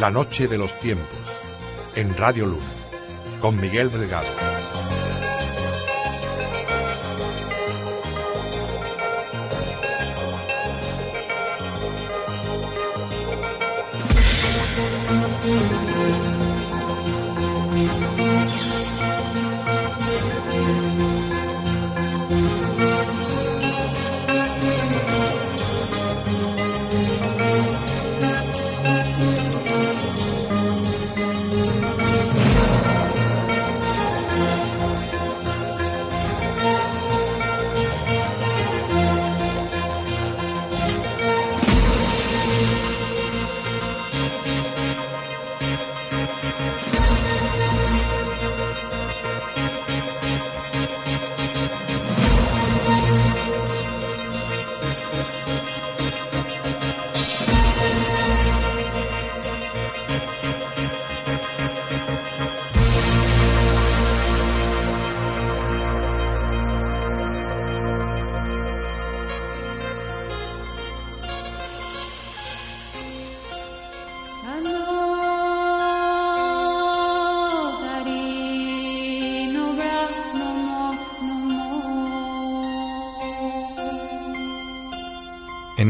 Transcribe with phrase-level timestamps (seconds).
[0.00, 1.04] La Noche de los Tiempos,
[1.94, 2.62] en Radio Luna,
[3.38, 4.79] con Miguel Delgado.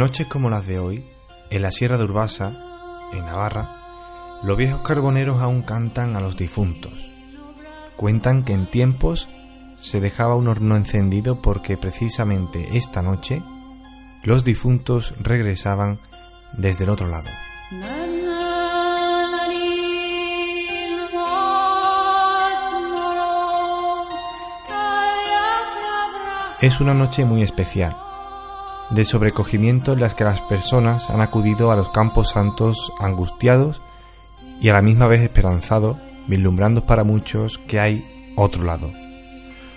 [0.01, 1.05] Noches como las de hoy,
[1.51, 2.57] en la Sierra de Urbasa,
[3.13, 3.69] en Navarra,
[4.43, 6.95] los viejos carboneros aún cantan a los difuntos.
[7.97, 9.29] Cuentan que en tiempos
[9.79, 13.43] se dejaba un horno encendido porque precisamente esta noche
[14.23, 15.99] los difuntos regresaban
[16.55, 17.29] desde el otro lado.
[26.63, 27.95] Es una noche muy especial,
[28.91, 33.81] de sobrecogimiento en las que las personas han acudido a los campos santos angustiados
[34.61, 35.97] y a la misma vez esperanzados,
[36.27, 38.05] vislumbrando para muchos que hay
[38.37, 38.91] otro lado.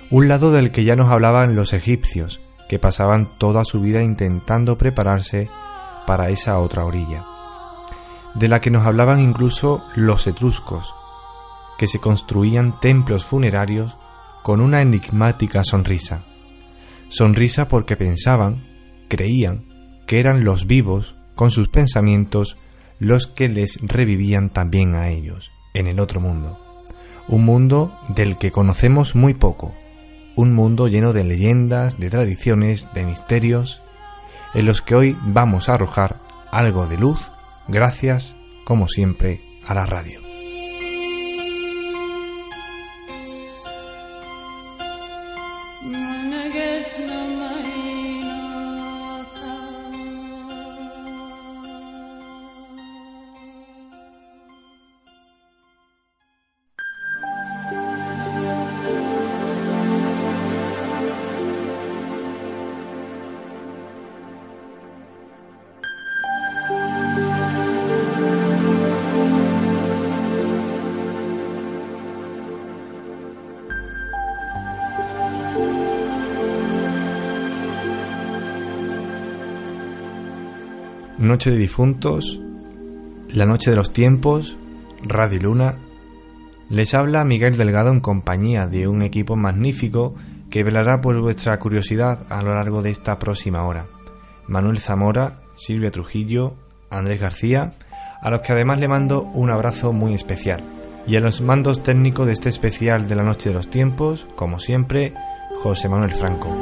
[0.10, 4.78] Un lado del que ya nos hablaban los egipcios, que pasaban toda su vida intentando
[4.78, 5.48] prepararse
[6.06, 7.24] para esa otra orilla.
[8.34, 10.94] De la que nos hablaban incluso los etruscos,
[11.78, 13.96] que se construían templos funerarios
[14.42, 16.24] con una enigmática sonrisa.
[17.10, 18.73] Sonrisa porque pensaban
[19.08, 19.66] creían
[20.08, 22.58] que eran los vivos, con sus pensamientos,
[23.00, 26.60] los que les revivían también a ellos, en el otro mundo.
[27.28, 29.74] Un mundo del que conocemos muy poco,
[30.36, 33.82] un mundo lleno de leyendas, de tradiciones, de misterios,
[34.54, 36.20] en los que hoy vamos a arrojar
[36.52, 37.32] algo de luz,
[37.68, 40.23] gracias, como siempre, a la radio.
[81.34, 82.40] Noche de difuntos,
[83.30, 84.56] la noche de los tiempos,
[85.02, 85.80] Radio Luna.
[86.70, 90.14] Les habla Miguel Delgado en compañía de un equipo magnífico
[90.52, 93.88] que velará por vuestra curiosidad a lo largo de esta próxima hora.
[94.48, 96.54] Manuel Zamora, Silvia Trujillo,
[96.92, 97.72] Andrés García,
[98.22, 100.62] a los que además le mando un abrazo muy especial.
[101.08, 104.60] Y a los mandos técnicos de este especial de la Noche de los Tiempos, como
[104.60, 105.16] siempre,
[105.64, 106.56] José Manuel Franco.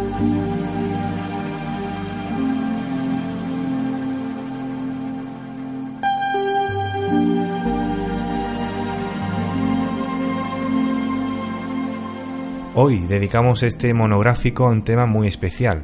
[12.74, 15.84] Hoy dedicamos este monográfico a un tema muy especial,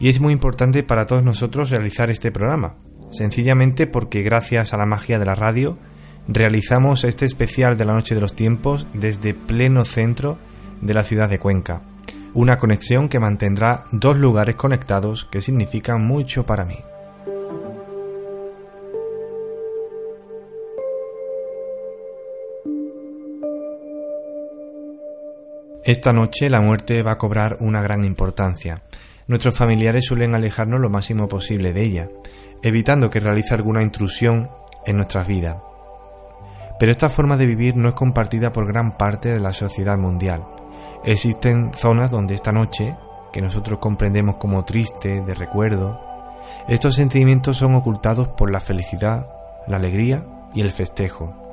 [0.00, 2.74] y es muy importante para todos nosotros realizar este programa,
[3.10, 5.78] sencillamente porque gracias a la magia de la radio
[6.26, 10.36] realizamos este especial de la Noche de los Tiempos desde pleno centro
[10.80, 11.82] de la ciudad de Cuenca,
[12.34, 16.78] una conexión que mantendrá dos lugares conectados que significan mucho para mí.
[25.86, 28.82] Esta noche la muerte va a cobrar una gran importancia.
[29.28, 32.08] Nuestros familiares suelen alejarnos lo máximo posible de ella,
[32.60, 34.50] evitando que realice alguna intrusión
[34.84, 35.58] en nuestras vidas.
[36.80, 40.44] Pero esta forma de vivir no es compartida por gran parte de la sociedad mundial.
[41.04, 42.96] Existen zonas donde esta noche,
[43.32, 46.00] que nosotros comprendemos como triste, de recuerdo,
[46.66, 49.28] estos sentimientos son ocultados por la felicidad,
[49.68, 51.45] la alegría y el festejo.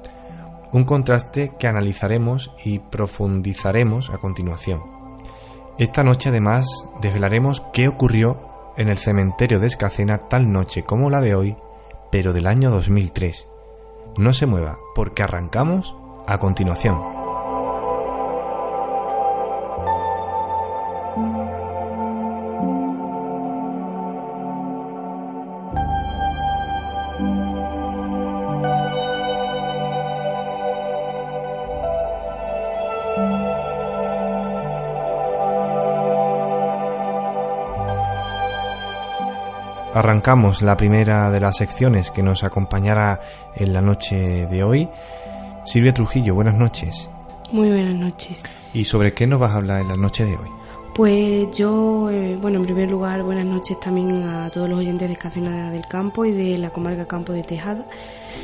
[0.74, 4.82] Un contraste que analizaremos y profundizaremos a continuación.
[5.78, 6.66] Esta noche además
[7.00, 11.56] desvelaremos qué ocurrió en el cementerio de Escacena tal noche como la de hoy,
[12.12, 13.48] pero del año 2003.
[14.18, 15.96] No se mueva, porque arrancamos
[16.28, 17.13] a continuación.
[40.14, 43.20] Arrancamos la primera de las secciones que nos acompañará
[43.56, 44.88] en la noche de hoy.
[45.66, 47.10] Silvia Trujillo, buenas noches.
[47.52, 48.38] Muy buenas noches.
[48.76, 50.50] ¿Y sobre qué nos vas a hablar en la noche de hoy?
[50.94, 55.14] Pues yo, eh, bueno, en primer lugar, buenas noches también a todos los oyentes de
[55.16, 57.84] Escacena del Campo y de la comarca Campo de Tejada.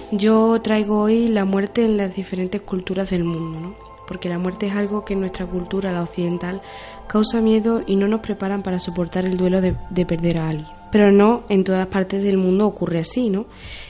[0.09, 3.75] Yo traigo hoy la muerte en las diferentes culturas del mundo, ¿no?
[4.09, 6.61] Porque la muerte es algo que en nuestra cultura, la occidental,
[7.07, 10.67] causa miedo y no nos preparan para soportar el duelo de perder a alguien.
[10.91, 13.45] Pero no en todas partes del mundo ocurre así, ¿no?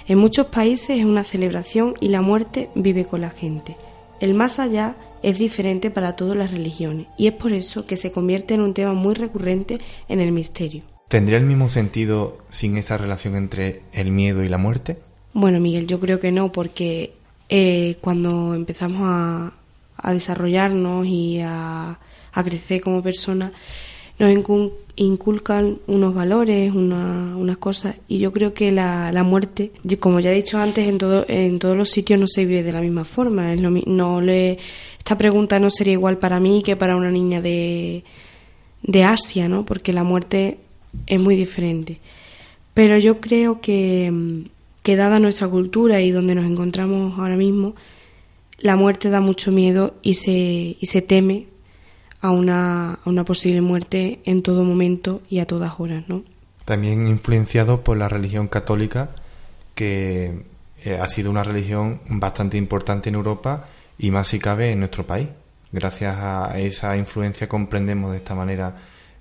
[0.08, 3.78] En muchos países es una celebración y la muerte vive con la gente.
[4.20, 8.12] El más allá es diferente para todas las religiones y es por eso que se
[8.12, 9.78] convierte en un tema muy recurrente
[10.08, 10.84] en el misterio.
[11.08, 14.98] ¿Tendría el mismo sentido sin esa relación entre el miedo y la muerte?
[15.34, 17.14] Bueno, Miguel, yo creo que no, porque
[17.50, 19.54] eh, cuando empezamos a,
[20.06, 22.00] desarrollarnos y a,
[22.32, 23.52] a crecer como personas,
[24.20, 24.32] nos
[24.98, 30.36] inculcan unos valores, unas cosas, y yo creo que la, la, muerte, como ya he
[30.36, 33.56] dicho antes, en, todo, en todos los sitios no se vive de la misma forma.
[33.56, 34.58] no le,
[34.98, 38.04] esta pregunta no sería igual para mí que para una niña de,
[38.84, 39.64] de Asia, ¿no?
[39.64, 40.58] porque la muerte
[41.08, 42.00] es muy diferente.
[42.74, 44.44] Pero yo creo que,
[44.84, 47.74] que dada nuestra cultura y donde nos encontramos ahora mismo,
[48.62, 51.48] la muerte da mucho miedo y se, y se teme
[52.22, 56.24] a una, a una posible muerte en todo momento y a todas horas, ¿no?
[56.66, 59.12] También influenciado por la religión católica,
[59.74, 60.44] que
[60.84, 63.68] eh, ha sido una religión bastante importante en Europa
[63.98, 65.30] y más si cabe en nuestro país.
[65.72, 68.76] Gracias a esa influencia comprendemos de esta manera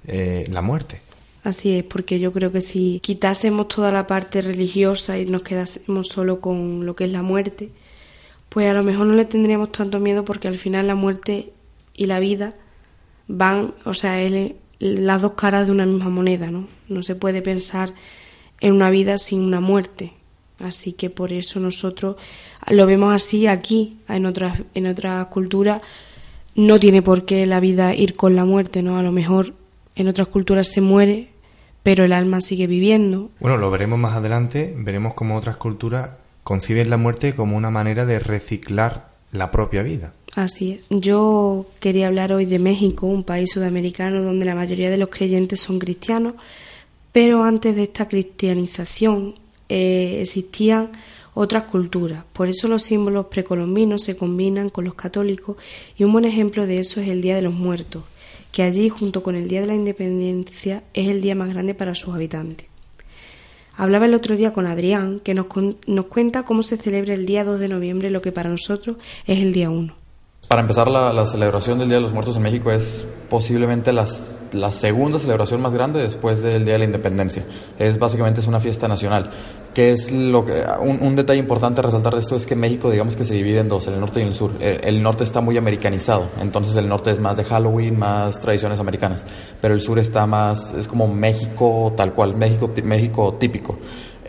[0.06, 1.00] eh, la muerte.
[1.44, 6.08] Así es, porque yo creo que si quitásemos toda la parte religiosa y nos quedásemos
[6.08, 7.70] solo con lo que es la muerte,
[8.48, 11.52] pues a lo mejor no le tendríamos tanto miedo porque al final la muerte
[11.94, 12.54] y la vida
[13.26, 16.68] van, o sea, es las dos caras de una misma moneda, ¿no?
[16.88, 17.94] No se puede pensar
[18.60, 20.12] en una vida sin una muerte.
[20.58, 22.16] Así que por eso nosotros
[22.66, 25.82] lo vemos así aquí, en otras, en otras culturas
[26.54, 28.98] no tiene por qué la vida ir con la muerte, ¿no?
[28.98, 29.54] A lo mejor
[29.94, 31.28] en otras culturas se muere,
[31.84, 33.30] pero el alma sigue viviendo.
[33.38, 36.10] Bueno, lo veremos más adelante, veremos cómo otras culturas
[36.48, 40.14] conciben la muerte como una manera de reciclar la propia vida.
[40.34, 40.86] Así es.
[40.88, 45.60] Yo quería hablar hoy de México, un país sudamericano donde la mayoría de los creyentes
[45.60, 46.36] son cristianos,
[47.12, 49.34] pero antes de esta cristianización
[49.68, 50.92] eh, existían
[51.34, 52.24] otras culturas.
[52.32, 55.58] Por eso los símbolos precolombinos se combinan con los católicos
[55.98, 58.04] y un buen ejemplo de eso es el Día de los Muertos,
[58.52, 61.94] que allí junto con el Día de la Independencia es el día más grande para
[61.94, 62.67] sus habitantes.
[63.78, 65.46] Hablaba el otro día con Adrián, que nos,
[65.86, 69.38] nos cuenta cómo se celebra el día 2 de noviembre, lo que para nosotros es
[69.38, 69.97] el día 1.
[70.48, 75.18] Para empezar, la, celebración del Día de los Muertos en México es posiblemente la segunda
[75.18, 77.44] celebración más grande después del Día de la Independencia.
[77.78, 79.30] Es básicamente es una fiesta nacional.
[79.74, 83.14] Que es lo que un, detalle importante a resaltar de esto es que México, digamos
[83.14, 84.52] que se divide en dos, el norte y el sur.
[84.58, 89.26] El, norte está muy americanizado, entonces el norte es más de Halloween, más tradiciones americanas,
[89.60, 93.78] pero el sur está más es como México tal cual, México México típico.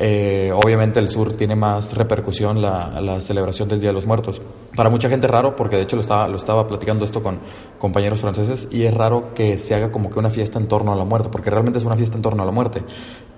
[0.02, 4.42] Eh, obviamente el sur tiene más repercusión la, celebración del Día de los Muertos.
[4.74, 7.40] Para mucha gente raro, porque de hecho lo estaba, lo estaba platicando esto con
[7.78, 10.96] compañeros franceses, y es raro que se haga como que una fiesta en torno a
[10.96, 12.82] la muerte, porque realmente es una fiesta en torno a la muerte.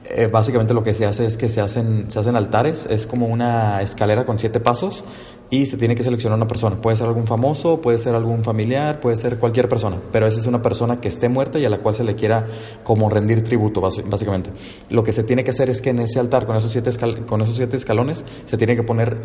[0.05, 3.25] Eh, básicamente lo que se hace es que se hacen, se hacen altares, es como
[3.25, 5.03] una escalera con siete pasos,
[5.51, 6.81] y se tiene que seleccionar una persona.
[6.81, 10.47] Puede ser algún famoso, puede ser algún familiar, puede ser cualquier persona, pero esa es
[10.47, 12.47] una persona que esté muerta y a la cual se le quiera
[12.83, 14.49] como rendir tributo, básicamente.
[14.89, 16.89] Lo que se tiene que hacer es que en ese altar, con esos siete,
[17.27, 19.17] con esos siete escalones, se tiene que poner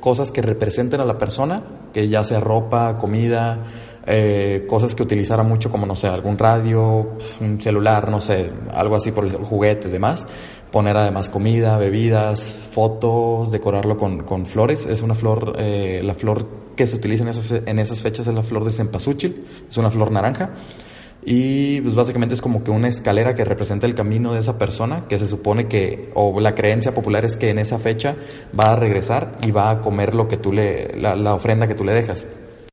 [0.00, 1.62] cosas que representen a la persona,
[1.92, 3.64] que ya sea ropa, comida,
[4.06, 7.10] eh, cosas que utilizara mucho como, no sé, algún radio,
[7.42, 10.26] un celular, no sé, algo así por juguetes, demás
[10.74, 14.86] poner además comida, bebidas, fotos, decorarlo con, con flores.
[14.86, 18.42] Es una flor, eh, la flor que se utiliza en, en, esas fechas es la
[18.42, 20.50] flor de cempasúchil, es una flor naranja.
[21.24, 25.06] y pues básicamente es como que una escalera que representa el camino de esa persona
[25.08, 28.16] que se supone que o la creencia popular es que en esa fecha
[28.58, 31.76] va a regresar y va a comer lo que tú le la, la ofrenda que
[31.76, 32.26] tú le dejas.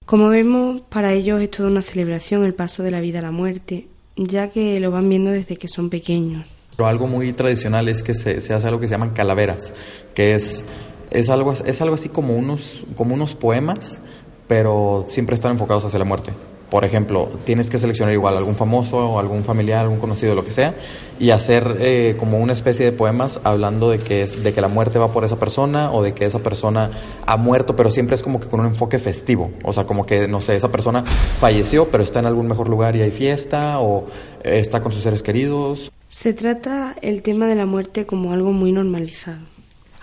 [0.07, 3.31] Como vemos, para ellos es toda una celebración el paso de la vida a la
[3.31, 3.85] muerte,
[4.17, 6.60] ya que lo van viendo desde que son pequeños.
[6.75, 9.73] Pero algo muy tradicional es que se, se hace algo que se llaman calaveras,
[10.13, 10.65] que es,
[11.11, 13.99] es, algo, es algo así como unos, como unos poemas,
[14.47, 16.33] pero siempre están enfocados hacia la muerte.
[16.71, 20.73] Por ejemplo, tienes que seleccionar igual algún famoso, algún familiar, algún conocido, lo que sea,
[21.19, 24.69] y hacer eh, como una especie de poemas hablando de que, es, de que la
[24.69, 26.89] muerte va por esa persona o de que esa persona
[27.25, 29.51] ha muerto, pero siempre es como que con un enfoque festivo.
[29.65, 31.03] O sea, como que, no sé, esa persona
[31.41, 34.05] falleció, pero está en algún mejor lugar y hay fiesta, o
[34.41, 35.91] está con sus seres queridos.
[36.21, 39.39] Se trata el tema de la muerte como algo muy normalizado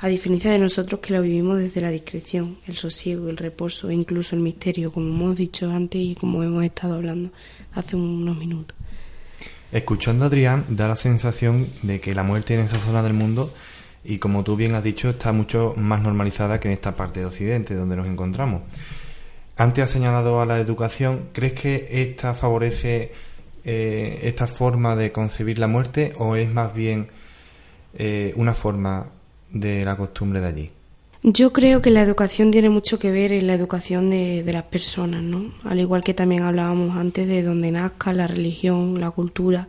[0.01, 3.95] a diferencia de nosotros que lo vivimos desde la discreción, el sosiego, el reposo e
[3.95, 7.31] incluso el misterio, como hemos dicho antes y como hemos estado hablando
[7.73, 8.77] hace unos minutos.
[9.71, 13.55] Escuchando a Adrián, da la sensación de que la muerte en esa zona del mundo,
[14.03, 17.27] y como tú bien has dicho, está mucho más normalizada que en esta parte de
[17.27, 18.63] Occidente, donde nos encontramos.
[19.57, 23.13] Antes has señalado a la educación, ¿crees que esta favorece
[23.65, 27.09] eh, esta forma de concebir la muerte o es más bien
[27.95, 29.11] eh, una forma
[29.51, 30.71] de la costumbre de allí?
[31.23, 35.21] Yo creo que la educación tiene mucho que ver en la educación de, las personas,
[35.21, 35.53] ¿no?
[35.65, 39.67] Al igual que también hablábamos antes de donde nazca la religión, la cultura.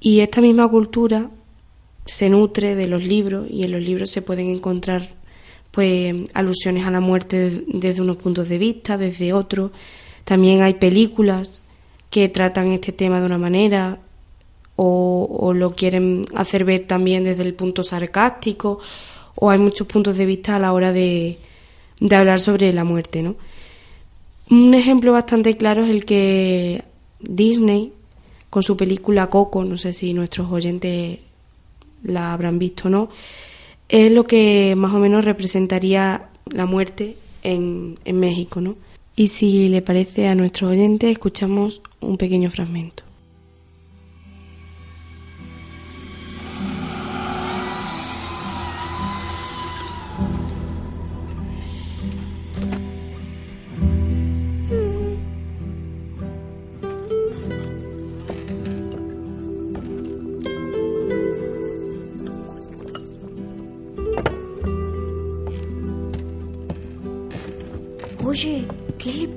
[0.00, 1.30] Y esta misma cultura
[2.06, 5.14] se nutre de los libros y en los libros se pueden encontrar
[5.72, 9.72] pues alusiones a la muerte desde unos puntos de vista, desde otros.
[10.24, 11.60] También hay películas
[12.10, 13.98] que tratan este tema de una manera,
[14.76, 18.78] o, lo quieren hacer ver también desde el punto sarcástico
[19.34, 21.38] o hay muchos puntos de vista a la hora de,
[21.98, 23.36] de hablar sobre la muerte, ¿no?
[24.50, 26.84] Un ejemplo bastante claro es el que
[27.20, 27.92] Disney,
[28.48, 31.18] con su película Coco, no sé si nuestros oyentes
[32.04, 33.08] la habrán visto o no,
[33.88, 38.76] es lo que más o menos representaría la muerte en, en México, ¿no?
[39.18, 43.05] Y si le parece a nuestros oyentes, escuchamos un pequeño fragmento.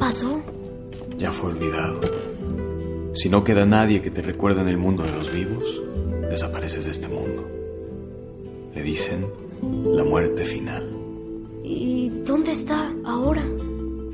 [0.09, 0.41] Pasó?
[1.19, 2.01] Ya fue olvidado.
[3.13, 5.63] Si no queda nadie que te recuerde en el mundo de los vivos,
[6.31, 7.47] desapareces de este mundo.
[8.73, 9.27] Le dicen
[9.85, 10.91] la muerte final.
[11.63, 13.43] ¿Y dónde está ahora?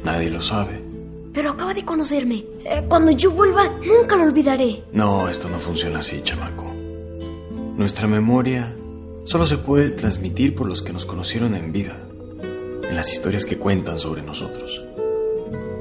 [0.03, 0.81] Nadie lo sabe.
[1.31, 2.43] Pero acaba de conocerme.
[2.65, 4.83] Eh, cuando yo vuelva, nunca lo olvidaré.
[4.91, 6.65] No, esto no funciona así, chamaco.
[7.77, 8.75] Nuestra memoria
[9.23, 11.97] solo se puede transmitir por los que nos conocieron en vida
[12.41, 14.84] en las historias que cuentan sobre nosotros.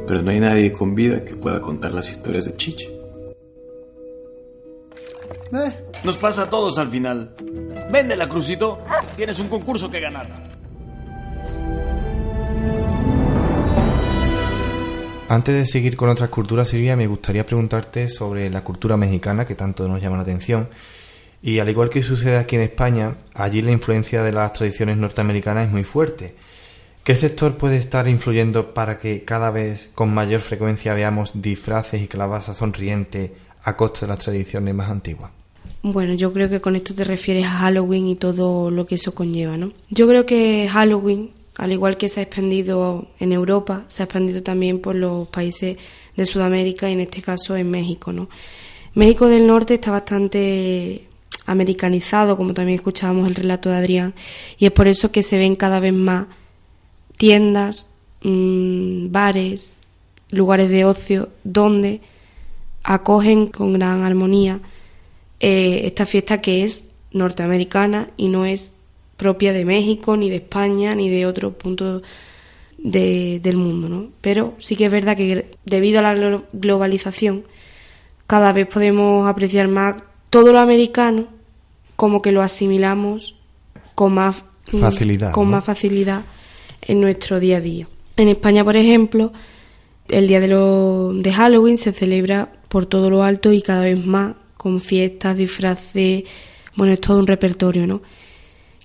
[0.06, 2.88] Pero no hay nadie con vida que pueda contar las historias de Chiche.
[5.52, 7.34] Eh, nos pasa a todos al final.
[8.16, 8.80] la Crucito.
[9.16, 10.54] Tienes un concurso que ganar.
[15.28, 19.54] Antes de seguir con otras culturas, Silvia, me gustaría preguntarte sobre la cultura mexicana, que
[19.54, 20.68] tanto nos llama la atención.
[21.40, 25.66] Y al igual que sucede aquí en España, allí la influencia de las tradiciones norteamericanas
[25.66, 26.34] es muy fuerte.
[27.04, 32.06] ¿Qué sector puede estar influyendo para que cada vez con mayor frecuencia veamos disfraces y
[32.06, 35.30] calabaza sonriente a costa de las tradiciones más antiguas?
[35.82, 39.14] Bueno, yo creo que con esto te refieres a Halloween y todo lo que eso
[39.14, 39.74] conlleva, ¿no?
[39.90, 44.42] Yo creo que Halloween, al igual que se ha expandido en Europa, se ha expandido
[44.42, 45.76] también por los países
[46.16, 48.30] de Sudamérica y en este caso en México, ¿no?
[48.94, 51.06] México del Norte está bastante
[51.44, 54.14] americanizado, como también escuchábamos el relato de Adrián,
[54.56, 56.28] y es por eso que se ven cada vez más
[57.16, 57.90] tiendas,
[58.22, 59.74] mm, bares,
[60.30, 62.00] lugares de ocio donde
[62.82, 64.60] acogen con gran armonía
[65.40, 68.72] eh, esta fiesta que es norteamericana y no es
[69.16, 72.02] propia de México, ni de España, ni de otro punto
[72.78, 74.08] del mundo, ¿no?
[74.20, 77.44] Pero sí que es verdad que debido a la globalización
[78.26, 81.28] cada vez podemos apreciar más todo lo americano
[81.96, 83.36] como que lo asimilamos
[83.94, 86.24] con más facilidad, con más facilidad
[86.86, 87.88] en nuestro día a día.
[88.16, 89.32] En España, por ejemplo,
[90.08, 94.04] el día de, lo, de Halloween se celebra por todo lo alto y cada vez
[94.04, 96.24] más con fiestas, disfraces,
[96.76, 98.02] bueno, es todo un repertorio, ¿no?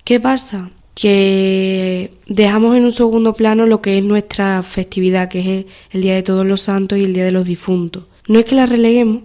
[0.04, 0.72] ¿Qué pasa?
[0.94, 6.16] Que dejamos en un segundo plano lo que es nuestra festividad, que es el, Día
[6.16, 8.06] de Todos los Santos y el Día de los Difuntos.
[8.28, 9.24] No es que la releguemos,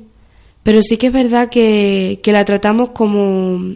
[0.63, 3.75] Pero sí que es verdad que, que la tratamos como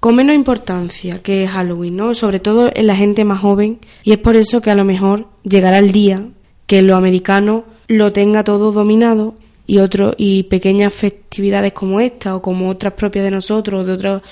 [0.00, 2.14] con menos importancia que Halloween, ¿no?
[2.14, 5.28] Sobre todo en la gente más joven y es por eso que a lo mejor
[5.42, 6.28] llegará el día
[6.66, 9.34] que lo americano lo tenga todo dominado
[9.66, 13.92] y otro y pequeñas festividades como esta o como otras propias de nosotros o de
[13.92, 14.22] otros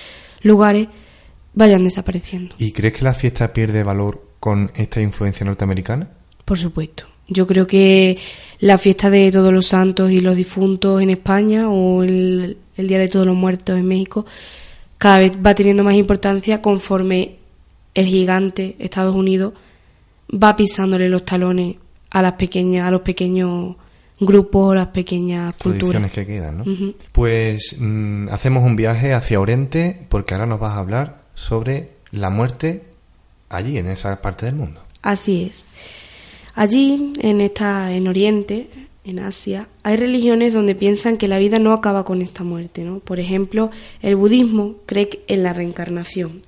[0.42, 0.88] lugares
[1.54, 2.54] vayan desapareciendo.
[2.58, 6.08] ¿Y crees que la fiesta pierde valor con esta influencia norteamericana?
[6.44, 7.06] Por supuesto.
[7.28, 8.18] Yo creo que
[8.61, 13.00] la fiesta de todos los santos y los difuntos en España o el, el Día
[13.00, 14.26] de Todos los Muertos en México
[14.99, 17.37] cada vez va teniendo más importancia conforme
[17.95, 19.55] el gigante Estados Unidos
[20.33, 21.76] va pisándole los talones
[22.11, 23.76] a las pequeñas, a los pequeños
[24.19, 26.65] grupos, las pequeñas culturas que quedan, ¿no?
[27.12, 32.31] Pues mm, hacemos un viaje hacia Oriente porque ahora nos vas a hablar sobre la
[32.31, 32.83] muerte
[33.49, 34.81] allí en esa parte del mundo.
[35.03, 35.65] Así es.
[36.55, 38.69] Allí en esta en Oriente
[39.07, 42.83] en Asia, hay religiones donde piensan que la vida no acaba con esta muerte.
[42.83, 42.99] ¿no?
[42.99, 43.71] Por ejemplo,
[44.03, 46.43] el budismo cree en la reencarnación,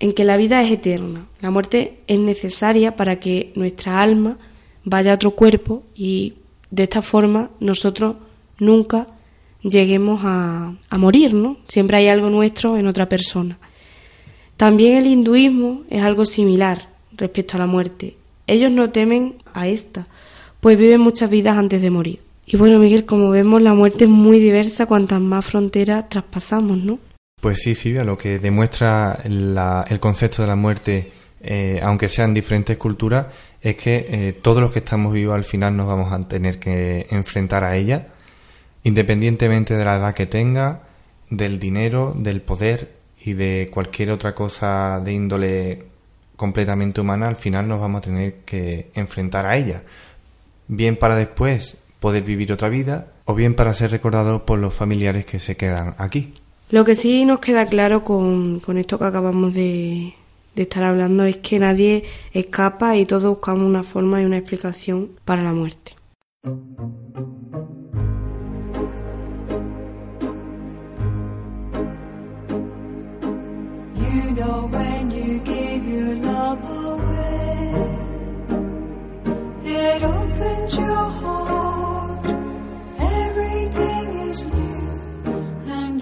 [0.00, 1.26] en que la vida es eterna.
[1.40, 4.38] La muerte es necesaria para que nuestra alma
[4.84, 6.34] vaya a otro cuerpo y
[6.70, 8.16] de esta forma nosotros
[8.58, 9.06] nunca
[9.62, 11.58] lleguemos a, a morir, ¿no?
[11.68, 13.58] Siempre hay algo nuestro en otra persona.
[14.56, 18.16] También el hinduismo es algo similar respecto a la muerte.
[18.46, 20.06] Ellos no temen a esta,
[20.60, 22.20] pues viven muchas vidas antes de morir.
[22.46, 26.98] Y bueno, Miguel, como vemos, la muerte es muy diversa cuantas más fronteras traspasamos, ¿no?
[27.40, 32.76] Pues sí, Silvia, lo que demuestra el concepto de la muerte, eh, aunque sean diferentes
[32.78, 33.26] culturas,
[33.60, 37.06] es que eh, todos los que estamos vivos al final nos vamos a tener que
[37.10, 38.08] enfrentar a ella,
[38.82, 40.84] independientemente de la edad que tenga,
[41.30, 45.84] del dinero, del poder y de cualquier otra cosa de índole
[46.34, 49.82] completamente humana, al final nos vamos a tener que enfrentar a ella
[50.68, 55.26] bien para después poder vivir otra vida o bien para ser recordado por los familiares
[55.26, 56.34] que se quedan aquí.
[56.70, 60.14] Lo que sí nos queda claro con, esto que acabamos de,
[60.54, 65.10] de estar hablando es que nadie escapa y todos buscamos una forma y una explicación
[65.24, 65.92] para la muerte.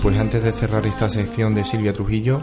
[0.03, 2.43] Pues antes de cerrar esta sección de Silvia Trujillo,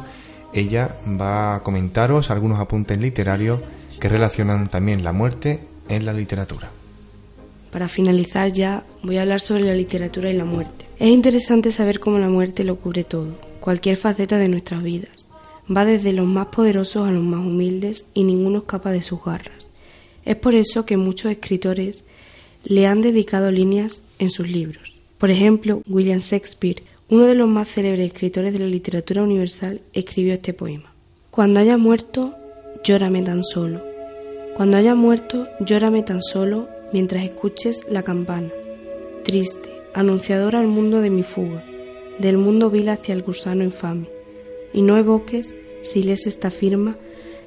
[0.54, 3.62] ella va a comentaros algunos apuntes literarios
[4.00, 6.72] que relacionan también la muerte en la literatura.
[7.72, 10.86] Para finalizar ya voy a hablar sobre la literatura y la muerte.
[11.00, 15.30] Es interesante saber cómo la muerte lo cubre todo, cualquier faceta de nuestras vidas.
[15.76, 19.73] Va desde los más poderosos a los más humildes y ninguno escapa de sus garras.
[20.26, 22.04] Es por eso que muchos escritores
[22.64, 25.02] le han dedicado líneas en sus libros.
[25.18, 30.34] Por ejemplo, William Shakespeare, uno de los más célebres escritores de la literatura universal, escribió
[30.34, 30.94] este poema.
[31.32, 32.36] Cuando haya muerto,
[32.84, 33.84] llórame tan solo.
[34.56, 38.52] Cuando haya muerto, llórame tan solo mientras escuches la campana.
[39.24, 41.64] Triste, anunciadora al mundo de mi fuga,
[42.20, 44.10] del mundo vil hacia el gusano infame.
[44.74, 46.98] Y no evoques, si lees esta firma,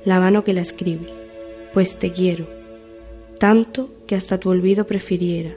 [0.04, 1.06] la mano que la escribe,
[1.72, 2.46] pues te quiero,
[3.38, 5.54] tanto que hasta tu olvido prefiriera,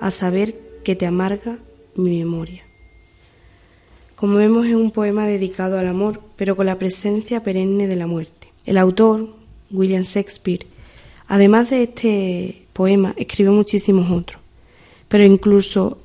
[0.00, 1.58] a saber que te amarga
[1.94, 2.62] mi memoria.
[4.16, 8.06] Como vemos es un poema dedicado al amor, pero con la presencia perenne de la
[8.06, 8.48] muerte.
[8.66, 9.34] El autor,
[9.70, 10.66] William Shakespeare,
[11.26, 14.40] además de este poema, escribió muchísimos otros,
[15.08, 15.98] pero incluso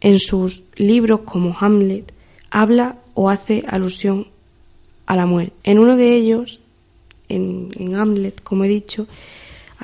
[0.00, 2.12] en sus libros como Hamlet
[2.50, 4.28] habla o hace alusión
[5.06, 5.54] a la muerte.
[5.62, 6.60] En uno de ellos,
[7.28, 9.06] en, en Hamlet, como he dicho,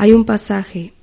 [0.00, 0.94] hay un pasaje,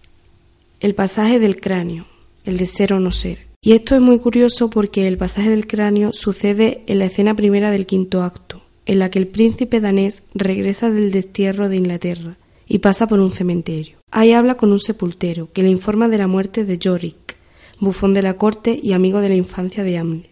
[0.79, 2.07] el pasaje del cráneo,
[2.45, 3.45] el de ser o no ser.
[3.61, 7.69] Y esto es muy curioso porque el pasaje del cráneo sucede en la escena primera
[7.69, 12.79] del quinto acto, en la que el príncipe danés regresa del destierro de Inglaterra y
[12.79, 13.99] pasa por un cementerio.
[14.09, 17.37] Ahí habla con un sepultero que le informa de la muerte de Yorick,
[17.79, 20.31] bufón de la corte y amigo de la infancia de Hamlet.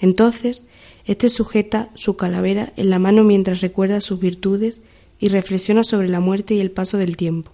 [0.00, 0.66] Entonces,
[1.04, 4.82] este sujeta su calavera en la mano mientras recuerda sus virtudes
[5.20, 7.52] y reflexiona sobre la muerte y el paso del tiempo.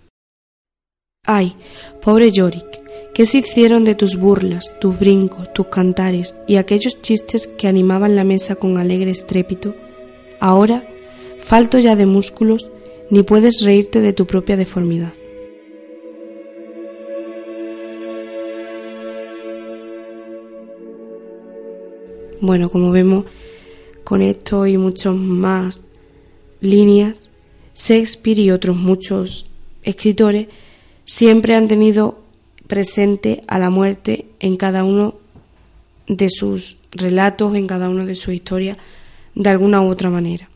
[1.28, 1.56] Ay,
[2.02, 7.48] pobre Yorick, ¿qué se hicieron de tus burlas, tus brincos, tus cantares y aquellos chistes
[7.48, 9.74] que animaban la mesa con alegre estrépito?
[10.38, 10.86] Ahora,
[11.40, 12.70] falto ya de músculos,
[13.10, 15.12] ni puedes reírte de tu propia deformidad.
[22.40, 23.24] Bueno, como vemos,
[24.04, 25.80] con esto y muchos más
[26.60, 27.16] líneas,
[27.74, 29.44] Shakespeare y otros muchos
[29.82, 30.46] escritores
[31.06, 32.18] siempre han tenido
[32.66, 35.14] presente a la muerte en cada uno
[36.06, 38.76] de sus relatos, en cada una de sus historias,
[39.34, 40.50] de alguna u otra manera.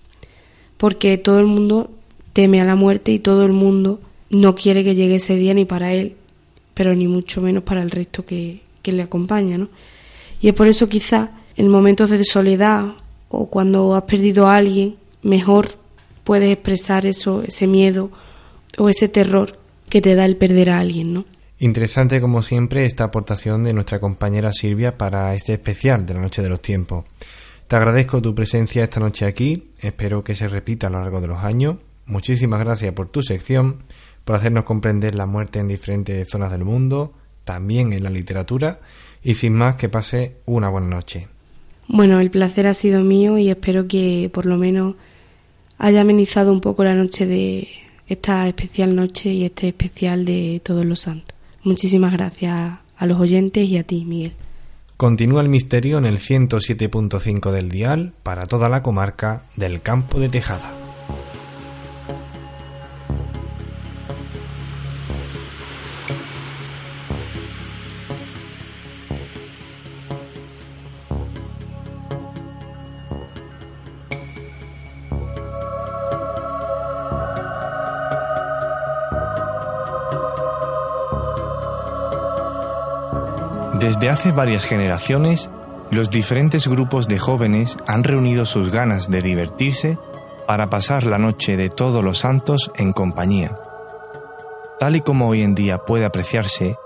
[0.77, 1.91] Porque todo el mundo
[2.33, 5.65] teme a la muerte y todo el mundo no quiere que llegue ese día ni
[5.65, 6.17] para él,
[6.75, 9.69] pero ni mucho menos para el resto que, que le acompaña, ¿no?
[10.41, 12.95] Y es por eso quizá en momentos de soledad
[13.29, 15.77] o cuando has perdido a alguien, mejor
[16.25, 18.11] puedes expresar eso, ese miedo
[18.79, 19.60] o ese terror
[19.91, 21.27] que te da el perder a alguien, ¿no?
[21.59, 26.41] Interesante como siempre esta aportación de nuestra compañera Silvia para este especial de la Noche
[26.41, 27.05] de los Tiempos.
[27.69, 31.29] Te agradezco tu presencia esta noche aquí, espero que se repita a lo largo de
[31.29, 31.77] los años.
[32.07, 33.83] Muchísimas gracias por tu sección,
[34.25, 37.13] por hacernos comprender la muerte en diferentes zonas del mundo,
[37.45, 38.81] también en la literatura,
[39.23, 41.29] y sin más que pase una buena noche.
[41.87, 44.95] Bueno, el placer ha sido mío y espero que por lo menos
[45.77, 47.69] haya amenizado un poco la noche de
[48.11, 51.35] esta especial noche y este especial de Todos los Santos.
[51.63, 54.33] Muchísimas gracias a los oyentes y a ti, Miguel.
[54.97, 60.29] Continúa el misterio en el 107.5 del dial para toda la comarca del Campo de
[60.29, 60.90] Tejada.
[83.91, 85.51] Desde hace varias generaciones,
[85.91, 89.99] los diferentes grupos de jóvenes han reunido sus ganas de divertirse
[90.47, 93.59] para pasar la noche de todos los santos en compañía.
[94.79, 96.77] Tal y como hoy en día puede apreciarse,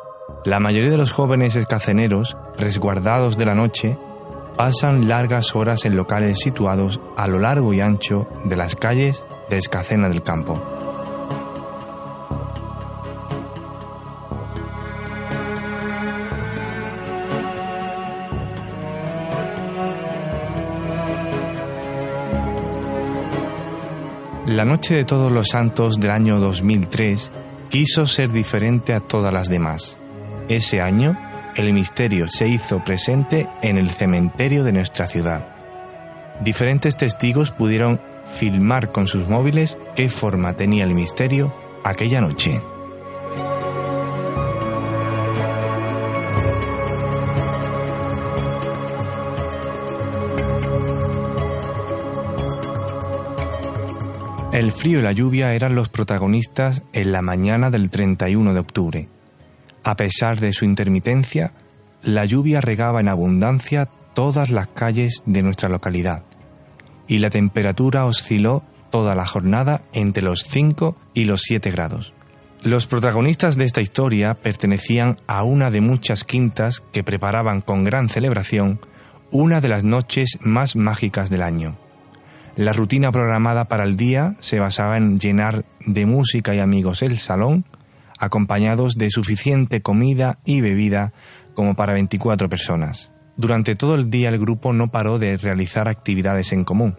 [0.47, 3.99] la mayoría de los jóvenes escaceneros, resguardados de la noche,
[4.57, 9.59] pasan largas horas en locales situados a lo largo y ancho de las calles de
[9.59, 10.74] Escacena del Campo.
[24.55, 27.33] La Noche de Todos los Santos del año 2003
[27.71, 29.99] quiso ser diferente a todas las demás.
[30.49, 31.19] Ese año,
[31.57, 35.49] el misterio se hizo presente en el cementerio de nuestra ciudad.
[36.38, 38.01] Diferentes testigos pudieron
[38.33, 42.61] filmar con sus móviles qué forma tenía el misterio aquella noche.
[54.55, 59.09] El frío y la lluvia eran los protagonistas en la mañana del 31 de octubre.
[59.83, 61.51] A pesar de su intermitencia,
[62.05, 66.23] la lluvia regaba en abundancia todas las calles de nuestra localidad
[67.09, 72.12] y la temperatura osciló toda la jornada entre los 5 y los 7 grados.
[72.62, 78.09] Los protagonistas de esta historia pertenecían a una de muchas quintas que preparaban con gran
[78.09, 78.79] celebración
[79.33, 81.77] una de las noches más mágicas del año.
[82.57, 87.19] La rutina programada para el día se basaba en llenar de música y amigos el
[87.19, 87.64] salón,
[88.17, 91.12] acompañados de suficiente comida y bebida
[91.55, 93.11] como para 24 personas.
[93.37, 96.97] Durante todo el día el grupo no paró de realizar actividades en común,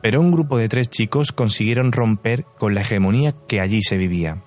[0.00, 4.44] pero un grupo de tres chicos consiguieron romper con la hegemonía que allí se vivía.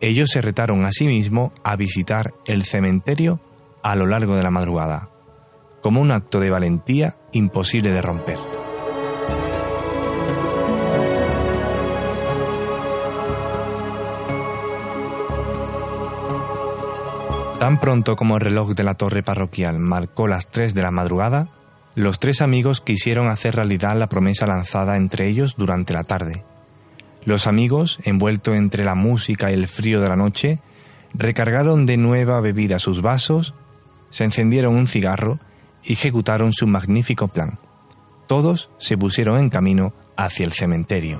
[0.00, 3.40] Ellos se retaron a sí mismos a visitar el cementerio
[3.82, 5.10] a lo largo de la madrugada,
[5.82, 8.53] como un acto de valentía imposible de romper.
[17.64, 21.48] Tan pronto como el reloj de la torre parroquial marcó las tres de la madrugada,
[21.94, 26.44] los tres amigos quisieron hacer realidad la promesa lanzada entre ellos durante la tarde.
[27.24, 30.58] Los amigos, envueltos entre la música y el frío de la noche,
[31.14, 33.54] recargaron de nueva bebida sus vasos,
[34.10, 35.38] se encendieron un cigarro
[35.82, 37.58] y ejecutaron su magnífico plan.
[38.26, 41.18] Todos se pusieron en camino hacia el cementerio.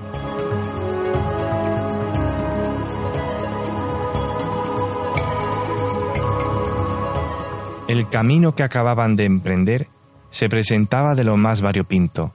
[7.95, 9.87] El camino que acababan de emprender
[10.29, 12.33] se presentaba de lo más variopinto.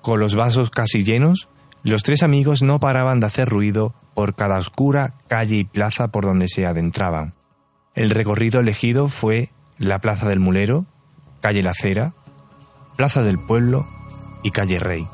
[0.00, 1.50] Con los vasos casi llenos,
[1.82, 6.24] los tres amigos no paraban de hacer ruido por cada oscura calle y plaza por
[6.24, 7.34] donde se adentraban.
[7.94, 10.86] El recorrido elegido fue la Plaza del Mulero,
[11.42, 12.14] calle La Cera,
[12.96, 13.84] Plaza del Pueblo
[14.42, 15.06] y calle Rey.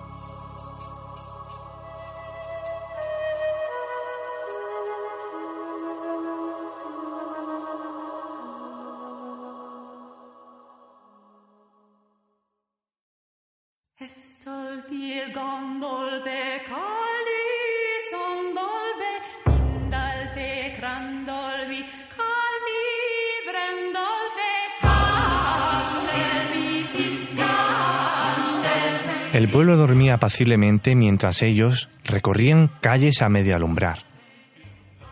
[29.61, 34.07] Pueblo dormía apaciblemente mientras ellos recorrían calles a medio alumbrar.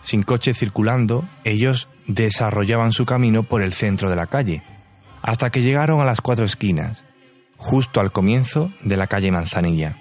[0.00, 4.62] Sin coche circulando, ellos desarrollaban su camino por el centro de la calle,
[5.20, 7.04] hasta que llegaron a las cuatro esquinas,
[7.58, 9.98] justo al comienzo de la calle Manzanilla,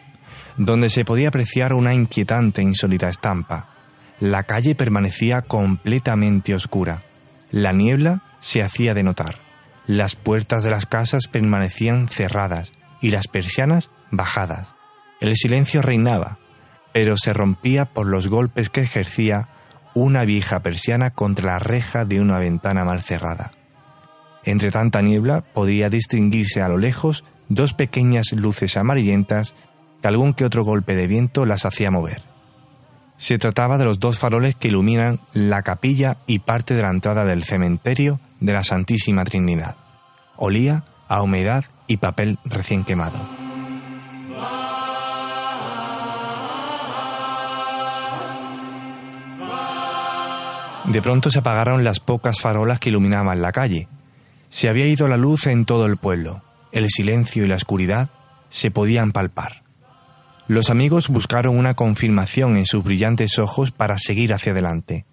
[0.56, 3.76] donde se podía apreciar una inquietante e insólita estampa.
[4.22, 7.04] La calle permanecía completamente oscura.
[7.52, 9.40] La niebla se hacía de notar.
[9.88, 14.68] Las puertas de las casas permanecían cerradas y las persianas bajadas.
[15.20, 16.38] El silencio reinaba,
[16.94, 19.50] pero se rompía por los golpes que ejercía
[19.94, 23.52] una vieja persiana contra la reja de una ventana mal cerrada.
[24.44, 29.56] Entre tanta niebla podía distinguirse a lo lejos dos pequeñas luces amarillentas
[30.02, 32.22] que algún que otro golpe de viento las hacía mover.
[33.18, 37.26] Se trataba de los dos faroles que iluminan la capilla y parte de la entrada
[37.26, 39.76] del cementerio de la Santísima Trinidad.
[40.36, 43.47] Olía a humedad y papel recién quemado.
[50.88, 53.90] De pronto se apagaron las pocas farolas que iluminaban la calle.
[54.48, 56.44] Se había ido la luz en todo el pueblo.
[56.72, 58.10] El silencio y la oscuridad
[58.50, 59.64] se podían palpar.
[60.48, 65.06] Los amigos buscaron una confirmación en sus brillantes ojos para seguir hacia adelante.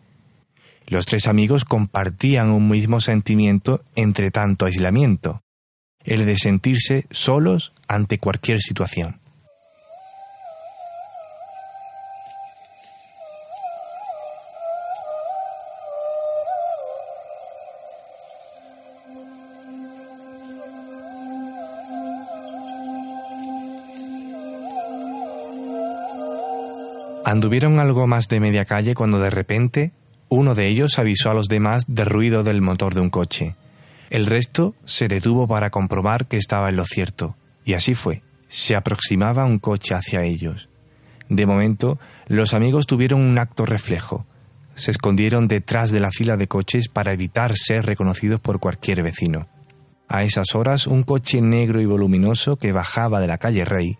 [0.86, 5.42] Los tres amigos compartían un mismo sentimiento entre tanto aislamiento,
[6.04, 9.23] el de sentirse solos ante cualquier situación.
[27.24, 29.92] Anduvieron algo más de media calle cuando de repente
[30.28, 33.56] uno de ellos avisó a los demás del ruido del motor de un coche.
[34.10, 38.22] El resto se detuvo para comprobar que estaba en lo cierto, y así fue.
[38.48, 40.68] Se aproximaba un coche hacia ellos.
[41.28, 44.26] De momento, los amigos tuvieron un acto reflejo.
[44.74, 49.48] Se escondieron detrás de la fila de coches para evitar ser reconocidos por cualquier vecino.
[50.08, 53.98] A esas horas, un coche negro y voluminoso que bajaba de la calle Rey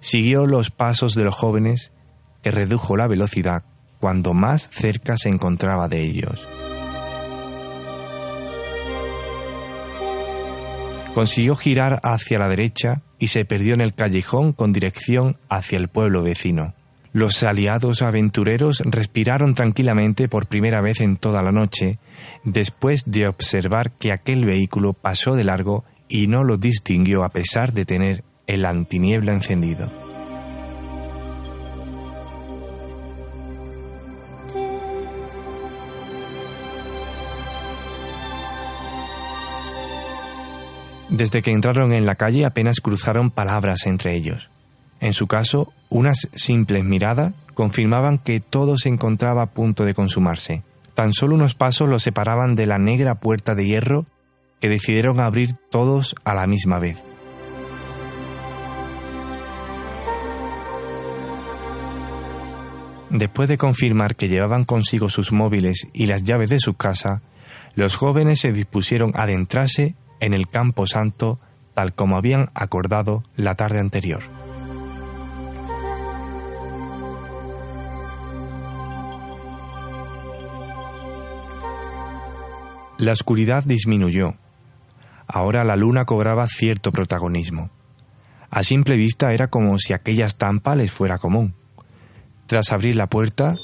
[0.00, 1.92] siguió los pasos de los jóvenes
[2.50, 3.64] redujo la velocidad
[4.00, 6.46] cuando más cerca se encontraba de ellos.
[11.14, 15.88] Consiguió girar hacia la derecha y se perdió en el callejón con dirección hacia el
[15.88, 16.74] pueblo vecino.
[17.12, 21.98] Los aliados aventureros respiraron tranquilamente por primera vez en toda la noche,
[22.44, 27.72] después de observar que aquel vehículo pasó de largo y no lo distinguió a pesar
[27.72, 30.05] de tener el antiniebla encendido.
[41.08, 44.50] Desde que entraron en la calle apenas cruzaron palabras entre ellos.
[45.00, 50.62] En su caso, unas simples miradas confirmaban que todo se encontraba a punto de consumarse.
[50.94, 54.06] Tan solo unos pasos los separaban de la negra puerta de hierro
[54.60, 56.98] que decidieron abrir todos a la misma vez.
[63.10, 67.22] Después de confirmar que llevaban consigo sus móviles y las llaves de su casa,
[67.74, 71.38] los jóvenes se dispusieron a adentrarse en el campo santo
[71.74, 74.22] tal como habían acordado la tarde anterior.
[82.98, 84.36] La oscuridad disminuyó.
[85.26, 87.70] Ahora la luna cobraba cierto protagonismo.
[88.50, 91.54] A simple vista era como si aquella estampa les fuera común.
[92.46, 93.56] Tras abrir la puerta,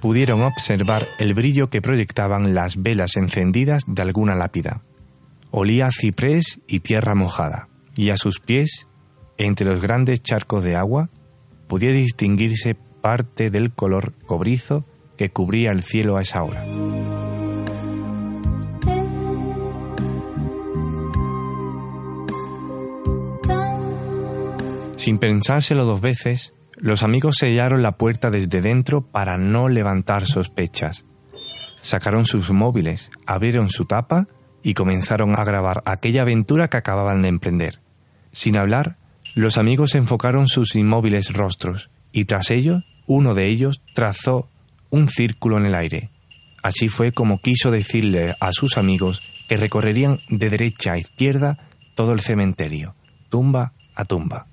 [0.00, 4.82] pudieron observar el brillo que proyectaban las velas encendidas de alguna lápida.
[5.58, 8.88] Olía a ciprés y tierra mojada, y a sus pies,
[9.38, 11.08] entre los grandes charcos de agua,
[11.66, 14.84] podía distinguirse parte del color cobrizo
[15.16, 16.62] que cubría el cielo a esa hora.
[24.96, 31.06] Sin pensárselo dos veces, los amigos sellaron la puerta desde dentro para no levantar sospechas.
[31.80, 34.28] Sacaron sus móviles, abrieron su tapa
[34.66, 37.78] y comenzaron a grabar aquella aventura que acababan de emprender.
[38.32, 38.96] Sin hablar,
[39.36, 44.48] los amigos enfocaron sus inmóviles rostros y tras ello, uno de ellos trazó
[44.90, 46.10] un círculo en el aire.
[46.64, 51.58] Así fue como quiso decirle a sus amigos que recorrerían de derecha a izquierda
[51.94, 52.96] todo el cementerio,
[53.28, 54.48] tumba a tumba.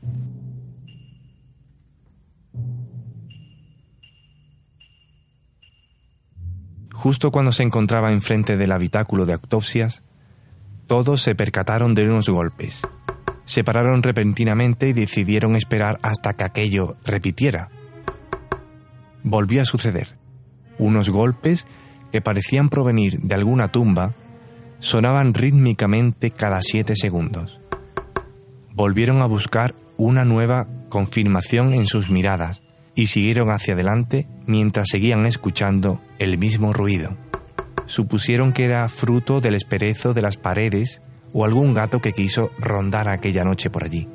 [7.04, 10.04] Justo cuando se encontraba enfrente del habitáculo de autopsias,
[10.88, 12.82] todos se percataron de unos golpes.
[13.44, 17.68] se pararon repentinamente y decidieron esperar hasta que aquello repitiera.
[19.22, 20.16] Volvió a suceder.
[20.78, 21.68] Unos golpes
[22.14, 24.16] que parecían provenir de alguna tumba
[24.80, 27.60] sonaban rítmicamente cada siete segundos.
[28.74, 32.64] Volvieron a buscar una nueva confirmación en sus miradas
[32.96, 37.18] y siguieron hacia adelante mientras seguían escuchando el mismo ruido.
[37.86, 41.02] Supusieron que era fruto del esperezo de las paredes
[41.34, 44.08] o algún gato que quiso rondar aquella noche por allí.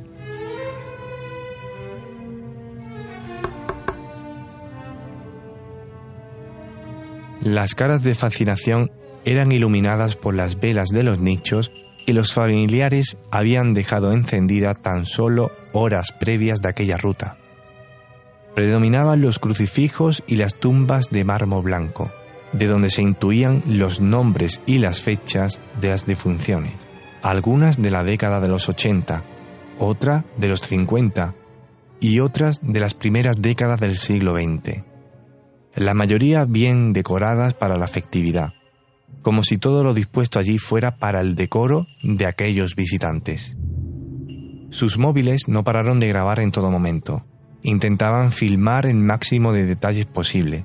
[7.40, 8.90] Las caras de fascinación
[9.24, 11.70] eran iluminadas por las velas de los nichos
[12.04, 17.36] que los familiares habían dejado encendida tan solo horas previas de aquella ruta.
[18.58, 22.10] Predominaban los crucifijos y las tumbas de mármol blanco,
[22.52, 26.72] de donde se intuían los nombres y las fechas de las defunciones,
[27.22, 29.22] algunas de la década de los 80,
[29.78, 31.36] otra de los 50
[32.00, 34.82] y otras de las primeras décadas del siglo XX.
[35.76, 38.54] La mayoría bien decoradas para la festividad,
[39.22, 43.56] como si todo lo dispuesto allí fuera para el decoro de aquellos visitantes.
[44.70, 47.24] Sus móviles no pararon de grabar en todo momento.
[47.62, 50.64] Intentaban filmar el máximo de detalles posible.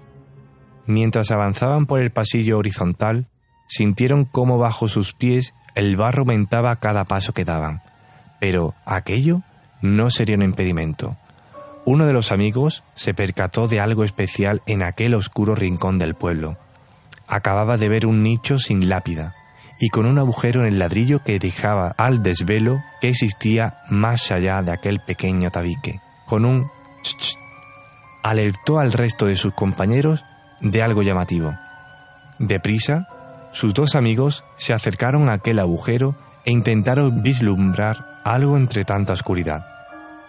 [0.86, 3.27] Mientras avanzaban por el pasillo horizontal,
[3.67, 7.82] sintieron cómo bajo sus pies el barro aumentaba cada paso que daban.
[8.39, 9.41] Pero aquello
[9.82, 11.17] no sería un impedimento.
[11.86, 16.58] Uno de los amigos se percató de algo especial en aquel oscuro rincón del pueblo
[17.27, 19.36] acababa de ver un nicho sin lápida
[19.79, 24.62] y con un agujero en el ladrillo que dejaba al desvelo que existía más allá
[24.62, 25.99] de aquel pequeño tabique.
[26.25, 26.69] Con un
[28.24, 30.24] alertó al resto de sus compañeros
[30.62, 31.54] de algo llamativo.
[32.39, 33.08] Deprisa,
[33.52, 39.66] sus dos amigos se acercaron a aquel agujero e intentaron vislumbrar algo entre tanta oscuridad.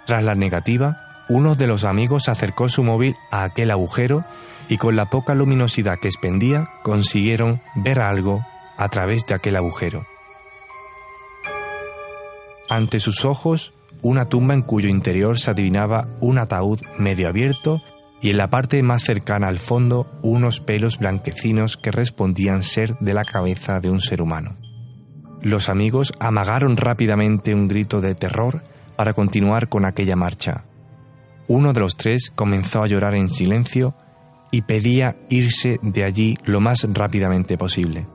[0.07, 4.25] Tras la negativa, uno de los amigos acercó su móvil a aquel agujero
[4.69, 8.45] y con la poca luminosidad que expendía consiguieron ver algo
[8.77, 10.05] a través de aquel agujero.
[12.69, 13.73] Ante sus ojos,
[14.05, 17.81] una tumba en cuyo interior se adivinaba un ataúd medio abierto
[18.21, 23.15] y en la parte más cercana al fondo unos pelos blanquecinos que respondían ser de
[23.15, 24.59] la cabeza de un ser humano.
[25.41, 28.63] Los amigos amagaron rápidamente un grito de terror
[28.97, 30.65] para continuar con aquella marcha.
[31.49, 33.95] Uno de los tres comenzó a llorar en silencio
[34.51, 38.07] y pedía irse de allí lo más rápidamente posible.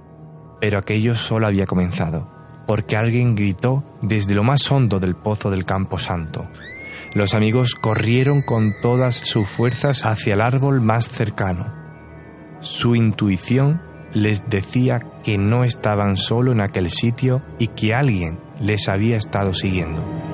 [0.62, 2.39] Pero aquello solo había comenzado,
[2.70, 6.48] porque alguien gritó desde lo más hondo del pozo del Campo Santo.
[7.16, 11.74] Los amigos corrieron con todas sus fuerzas hacia el árbol más cercano.
[12.60, 13.82] Su intuición
[14.14, 19.56] les decía que no estaban solo en aquel sitio y que alguien les había estado
[19.56, 20.29] siguiendo.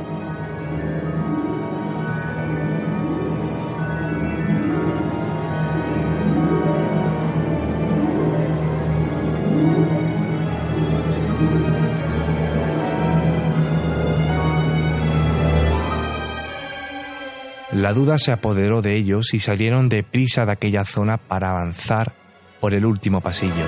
[17.86, 22.16] La duda se apoderó de ellos y salieron deprisa de aquella zona para avanzar
[22.60, 23.64] por el último pasillo.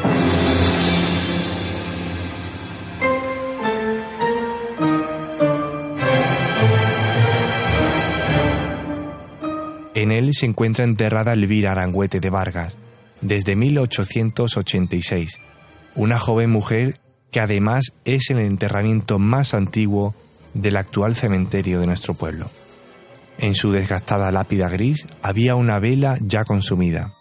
[9.94, 12.76] En él se encuentra enterrada Elvira Arangüete de Vargas,
[13.22, 15.40] desde 1886,
[15.94, 17.00] una joven mujer
[17.30, 20.16] que además es el enterramiento más antiguo
[20.56, 22.50] del actual cementerio de nuestro pueblo.
[23.40, 27.14] En su desgastada lápida gris había una vela ya consumida.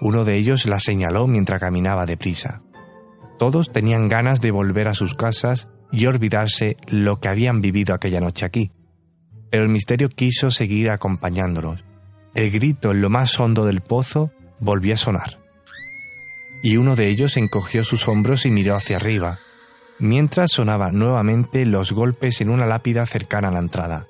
[0.00, 2.62] Uno de ellos la señaló mientras caminaba deprisa.
[3.38, 8.20] Todos tenían ganas de volver a sus casas y olvidarse lo que habían vivido aquella
[8.20, 8.72] noche aquí.
[9.50, 11.84] Pero el misterio quiso seguir acompañándolos.
[12.34, 15.38] El grito en lo más hondo del pozo volvió a sonar.
[16.62, 19.38] Y uno de ellos encogió sus hombros y miró hacia arriba,
[19.98, 24.08] mientras sonaban nuevamente los golpes en una lápida cercana a la entrada.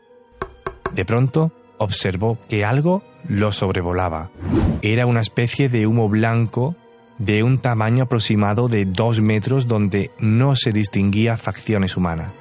[0.93, 4.30] De pronto observó que algo lo sobrevolaba.
[4.82, 6.76] Era una especie de humo blanco
[7.18, 12.32] de un tamaño aproximado de dos metros donde no se distinguía facciones humanas.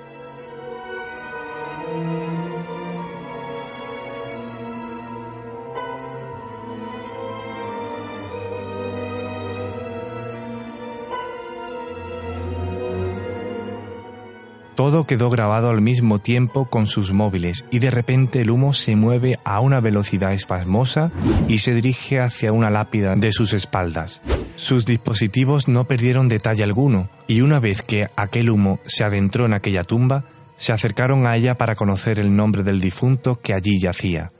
[14.76, 18.98] Todo quedó grabado al mismo tiempo con sus móviles y de repente el humo se
[18.98, 21.12] mueve a una velocidad espasmosa
[21.48, 24.22] y se dirige hacia una lápida de sus espaldas.
[24.58, 29.54] Sus dispositivos no perdieron detalle alguno y una vez que aquel humo se adentró en
[29.54, 30.26] aquella tumba,
[30.58, 34.32] Se acercaron a ella para conocer el nombre del difunto que allí yacía.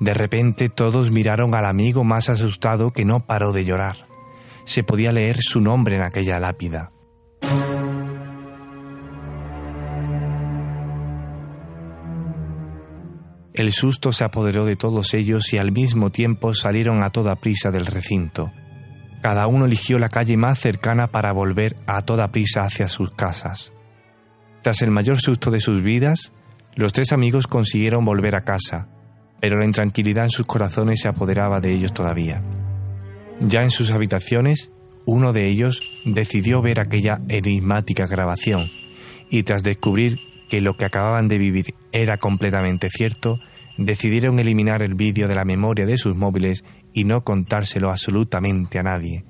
[0.00, 4.08] De repente todos miraron al amigo más asustado que no paró de llorar.
[4.64, 6.90] Se podía leer su nombre en aquella lápida.
[13.60, 17.70] El susto se apoderó de todos ellos y al mismo tiempo salieron a toda prisa
[17.70, 18.50] del recinto.
[19.20, 23.74] Cada uno eligió la calle más cercana para volver a toda prisa hacia sus casas.
[24.62, 26.32] Tras el mayor susto de sus vidas,
[26.74, 28.88] los tres amigos consiguieron volver a casa,
[29.42, 32.42] pero la intranquilidad en sus corazones se apoderaba de ellos todavía.
[33.40, 34.70] Ya en sus habitaciones,
[35.04, 38.70] uno de ellos decidió ver aquella enigmática grabación
[39.28, 43.38] y tras descubrir que lo que acababan de vivir era completamente cierto,
[43.80, 48.82] decidieron eliminar el vídeo de la memoria de sus móviles y no contárselo absolutamente a
[48.82, 49.24] nadie.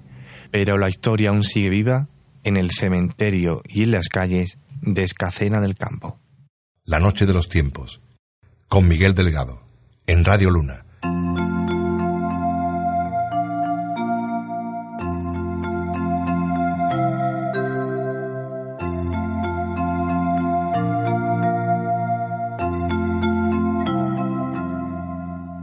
[0.51, 2.09] Pero la historia aún sigue viva
[2.43, 6.19] en el cementerio y en las calles de Escacena del Campo.
[6.85, 8.01] La noche de los tiempos,
[8.69, 9.63] con Miguel Delgado,
[10.07, 10.85] en Radio Luna.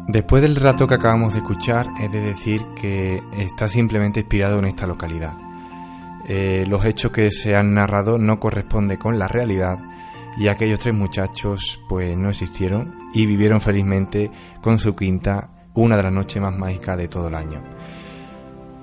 [0.08, 4.66] Después del relato que acabamos de escuchar, es de decir que está simplemente inspirado en
[4.66, 5.34] esta localidad.
[6.30, 9.80] Eh, los hechos que se han narrado no corresponden con la realidad
[10.38, 14.32] y aquellos tres muchachos pues no existieron y vivieron felizmente
[14.62, 17.62] con su quinta una de las noches más mágicas de todo el año.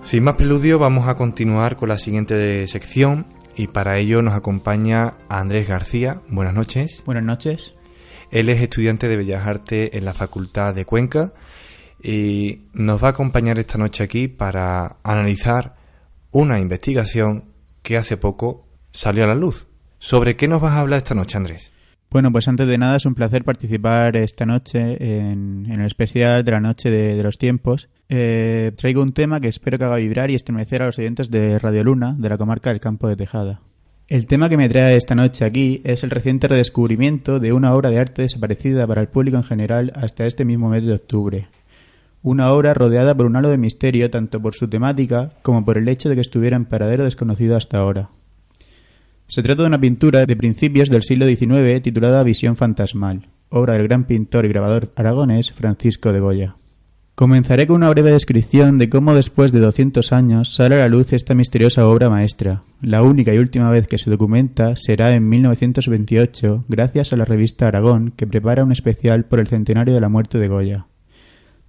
[0.03, 3.25] Sin más preludio vamos a continuar con la siguiente sección
[3.57, 6.20] y para ello nos acompaña Andrés García.
[6.29, 7.03] Buenas noches.
[7.07, 7.75] Buenas noches.
[8.31, 11.33] Él es estudiante de Bellas Artes en la Facultad de Cuenca
[12.03, 15.77] y nos va a acompañar esta noche aquí para analizar
[16.31, 17.45] una investigación
[17.83, 19.66] que hace poco salió a la luz.
[19.99, 21.72] ¿Sobre qué nos vas a hablar esta noche, Andrés?
[22.11, 26.51] Bueno, pues antes de nada es un placer participar esta noche en, el especial de
[26.53, 27.89] la Noche de, los Tiempos.
[28.09, 31.59] Eh, traigo un tema que espero que haga vibrar y estremecer a los oyentes de
[31.59, 33.62] Radio Luna, de la comarca del Campo de Tejada.
[34.07, 37.88] El tema que me trae esta noche aquí es el reciente redescubrimiento de una obra
[37.88, 41.48] de arte desaparecida para el público en general hasta este mismo mes de octubre.
[42.22, 45.88] Una obra rodeada por un halo de misterio tanto por su temática como por el
[45.88, 48.11] hecho de que estuviera en paradero desconocido hasta ahora.
[49.26, 53.88] Se trata de una pintura de principios del siglo XIX titulada Visión Fantasmal, obra del
[53.88, 56.57] gran pintor y grabador aragonés Francisco de Goya.
[57.15, 61.12] Comenzaré con una breve descripción de cómo después de 200 años sale a la luz
[61.12, 62.65] esta misteriosa obra maestra.
[62.81, 67.69] La única y última vez que se documenta será en 1928, gracias a la revista
[67.69, 70.87] Aragón, que prepara un especial por el centenario de la muerte de Goya.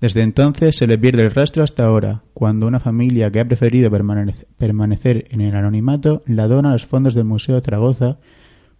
[0.02, 3.92] Desde entonces se le pierde el rastro hasta ahora, cuando una familia que ha preferido
[3.92, 8.18] permanecer en el anonimato la dona a los fondos del Museo de Zaragoza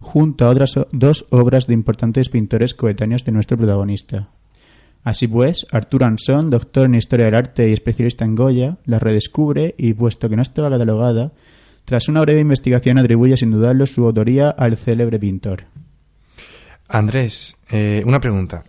[0.00, 4.30] junto a otras dos obras de importantes pintores coetáneos de nuestro protagonista,
[5.06, 9.72] Así pues, Arturo Anson, doctor en Historia del Arte y especialista en Goya, la redescubre
[9.78, 11.30] y, puesto que no estaba catalogada,
[11.84, 15.66] tras una breve investigación atribuye sin dudarlo su autoría al célebre pintor.
[16.88, 18.64] Andrés, eh, una pregunta.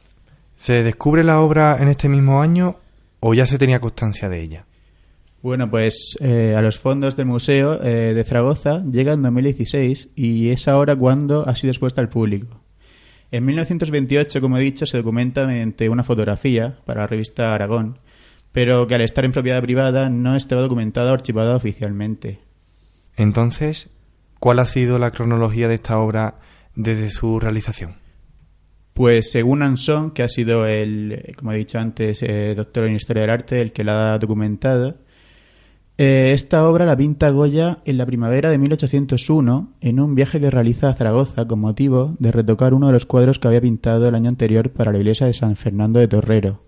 [0.56, 2.76] ¿Se descubre la obra en este mismo año
[3.20, 4.66] o ya se tenía constancia de ella?
[5.42, 10.50] Bueno, pues eh, a los fondos del Museo eh, de Zaragoza llega en 2016 y
[10.50, 12.62] es ahora cuando ha sido expuesta al público.
[13.32, 17.98] En 1928, como he dicho, se documenta mediante una fotografía para la revista Aragón,
[18.54, 22.40] pero que al estar en propiedad privada no estaba documentada o archivada oficialmente.
[23.18, 23.90] Entonces,
[24.40, 26.40] ¿cuál ha sido la cronología de esta obra
[26.76, 27.96] desde su realización?
[28.94, 33.22] Pues según Anson, que ha sido el, como he dicho antes, eh, doctor en Historia
[33.22, 34.98] del Arte, el que la ha documentado,
[35.98, 40.52] eh, esta obra la pinta Goya en la primavera de 1801 en un viaje que
[40.52, 44.16] realiza a Zaragoza con motivo de retocar uno de los cuadros que había pintado el
[44.16, 46.62] año anterior para la iglesia de San Fernando de Torrero.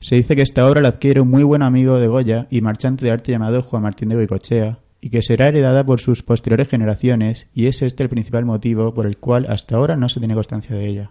[0.00, 3.04] Se dice que esta obra la adquiere un muy buen amigo de Goya y marchante
[3.04, 7.46] de arte llamado Juan Martín de Goicochea, y que será heredada por sus posteriores generaciones,
[7.54, 10.74] y es este el principal motivo por el cual hasta ahora no se tiene constancia
[10.74, 11.10] de ella.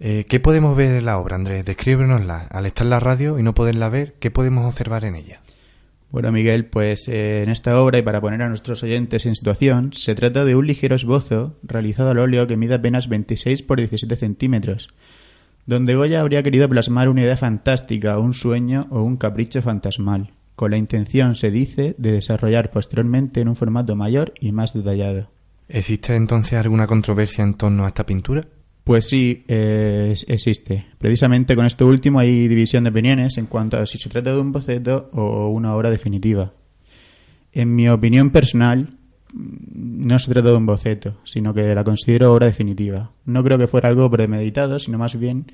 [0.00, 1.64] Eh, ¿Qué podemos ver en la obra, Andrés?
[1.64, 2.48] Descríbenosla.
[2.50, 5.40] Al estar en la radio y no poderla ver, ¿qué podemos observar en ella?
[6.14, 9.92] Bueno, Miguel, pues eh, en esta obra, y para poner a nuestros oyentes en situación,
[9.94, 14.14] se trata de un ligero esbozo realizado al óleo que mide apenas 26 por 17
[14.14, 14.90] centímetros,
[15.66, 20.70] donde Goya habría querido plasmar una idea fantástica, un sueño o un capricho fantasmal, con
[20.70, 25.32] la intención, se dice, de desarrollar posteriormente en un formato mayor y más detallado.
[25.68, 28.46] ¿Existe entonces alguna controversia en torno a esta pintura?
[28.84, 30.86] Pues sí, eh, existe.
[30.98, 34.40] Precisamente con esto último hay división de opiniones en cuanto a si se trata de
[34.40, 36.52] un boceto o una obra definitiva.
[37.52, 38.98] En mi opinión personal,
[39.32, 43.10] no se trata de un boceto, sino que la considero obra definitiva.
[43.24, 45.46] No creo que fuera algo premeditado, sino más bien,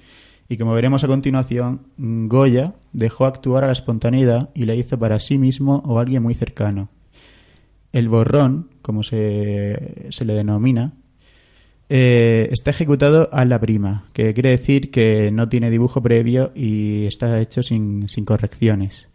[0.48, 5.20] y como veremos a continuación, Goya dejó actuar a la espontaneidad y la hizo para
[5.20, 6.88] sí mismo o alguien muy cercano.
[7.92, 10.94] El borrón, como se, se le denomina,
[11.92, 17.04] eh, está ejecutado a la prima, que quiere decir que no tiene dibujo previo y
[17.04, 19.08] está hecho sin, sin correcciones.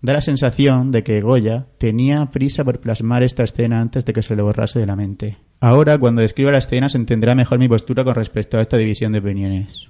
[0.00, 4.22] Da la sensación de que Goya tenía prisa por plasmar esta escena antes de que
[4.22, 5.36] se le borrase de la mente.
[5.60, 9.12] Ahora, cuando describa la escena, se entenderá mejor mi postura con respecto a esta división
[9.12, 9.88] de opiniones.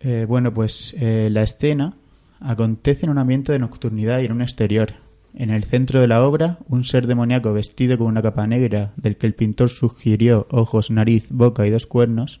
[0.00, 1.94] Eh, bueno, pues eh, la escena
[2.40, 4.94] acontece en un ambiente de nocturnidad y en un exterior,
[5.34, 9.16] en el centro de la obra, un ser demoníaco vestido con una capa negra, del
[9.16, 12.40] que el pintor sugirió ojos, nariz, boca y dos cuernos,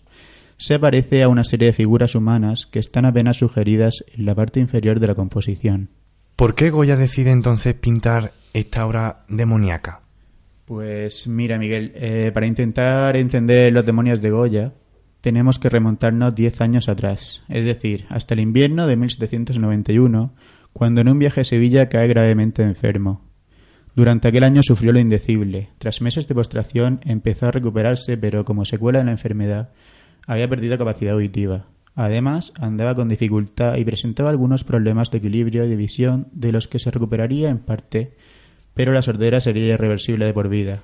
[0.56, 4.58] se parece a una serie de figuras humanas que están apenas sugeridas en la parte
[4.60, 5.90] inferior de la composición.
[6.34, 10.02] ¿Por qué Goya decide entonces pintar esta obra demoníaca?
[10.64, 14.72] Pues mira, Miguel, eh, para intentar entender los demonios de Goya,
[15.20, 20.32] tenemos que remontarnos diez años atrás, es decir, hasta el invierno de 1791,
[20.78, 23.20] cuando en un viaje a Sevilla cae gravemente enfermo.
[23.96, 25.70] Durante aquel año sufrió lo indecible.
[25.78, 29.70] Tras meses de postración empezó a recuperarse, pero como secuela de la enfermedad
[30.24, 31.66] había perdido capacidad auditiva.
[31.96, 36.68] Además, andaba con dificultad y presentaba algunos problemas de equilibrio y de visión de los
[36.68, 38.12] que se recuperaría en parte,
[38.72, 40.82] pero la sordera sería irreversible de por vida.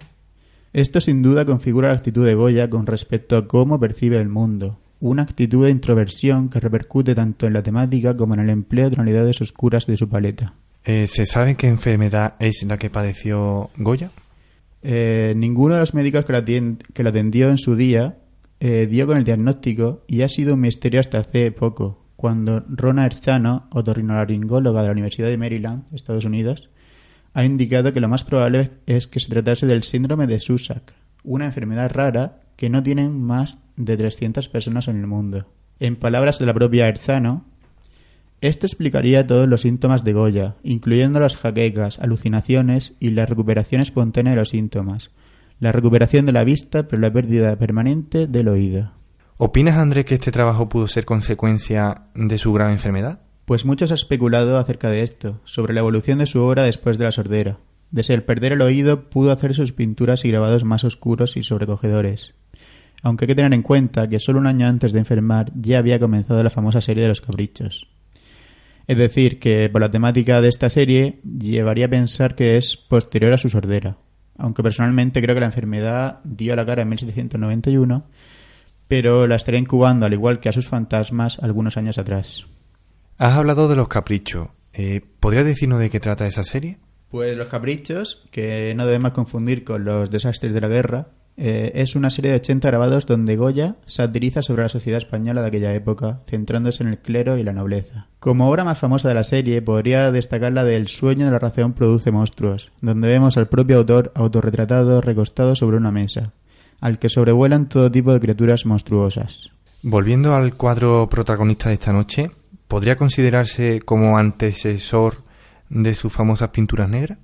[0.72, 4.80] Esto sin duda configura la actitud de Goya con respecto a cómo percibe el mundo,
[5.04, 8.96] una actitud de introversión que repercute tanto en la temática como en el empleo de
[8.96, 10.54] tonalidades oscuras de su paleta.
[10.82, 14.10] Eh, ¿Se sabe qué enfermedad es la que padeció Goya?
[14.82, 18.16] Eh, ninguno de los médicos que lo atendió en su día
[18.60, 23.04] eh, dio con el diagnóstico y ha sido un misterio hasta hace poco, cuando Rona
[23.04, 26.70] Erzano, otorrinolaringóloga de la Universidad de Maryland, Estados Unidos,
[27.34, 30.94] ha indicado que lo más probable es que se tratase del síndrome de Susak,
[31.24, 35.46] una enfermedad rara que no tienen más de 300 personas en el mundo.
[35.80, 37.44] En palabras de la propia Erzano,
[38.40, 44.32] esto explicaría todos los síntomas de Goya, incluyendo las jaquecas, alucinaciones y la recuperación espontánea
[44.32, 45.10] de los síntomas,
[45.60, 48.92] la recuperación de la vista pero la pérdida permanente del oído.
[49.36, 53.20] ¿Opinas, Andrés, que este trabajo pudo ser consecuencia de su grave enfermedad?
[53.46, 57.04] Pues muchos han especulado acerca de esto, sobre la evolución de su obra después de
[57.04, 57.58] la sordera.
[57.90, 62.34] Desde el perder el oído pudo hacer sus pinturas y grabados más oscuros y sobrecogedores
[63.04, 66.00] aunque hay que tener en cuenta que solo un año antes de enfermar ya había
[66.00, 67.86] comenzado la famosa serie de los caprichos.
[68.86, 73.34] Es decir, que por la temática de esta serie llevaría a pensar que es posterior
[73.34, 73.98] a su sordera,
[74.38, 78.06] aunque personalmente creo que la enfermedad dio a la cara en 1791,
[78.88, 82.46] pero la estaría incubando al igual que a sus fantasmas algunos años atrás.
[83.18, 84.48] Has hablado de los caprichos.
[84.72, 86.78] Eh, ¿Podrías decirnos de qué trata esa serie?
[87.10, 91.96] Pues Los Caprichos, que no debemos confundir con los desastres de la guerra, eh, es
[91.96, 96.20] una serie de 80 grabados donde Goya satiriza sobre la sociedad española de aquella época,
[96.28, 98.06] centrándose en el clero y la nobleza.
[98.20, 101.40] Como obra más famosa de la serie, podría destacar la de El sueño de la
[101.40, 106.32] razón produce monstruos, donde vemos al propio autor autorretratado recostado sobre una mesa,
[106.80, 109.50] al que sobrevuelan todo tipo de criaturas monstruosas.
[109.82, 112.30] Volviendo al cuadro protagonista de esta noche,
[112.68, 115.24] ¿podría considerarse como antecesor
[115.68, 117.18] de sus famosas pinturas negras?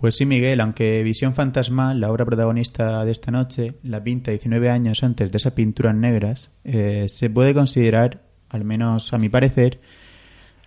[0.00, 4.70] Pues sí, Miguel, aunque Visión Fantasmal, la obra protagonista de esta noche, la pinta 19
[4.70, 9.80] años antes de esas pinturas negras, eh, se puede considerar, al menos a mi parecer,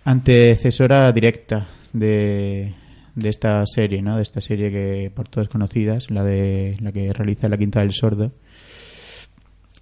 [0.04, 2.74] antecesora directa de,
[3.14, 4.16] de esta serie, ¿no?
[4.16, 7.94] De esta serie que por todas conocidas, la de la que realiza la Quinta del
[7.94, 8.32] Sordo.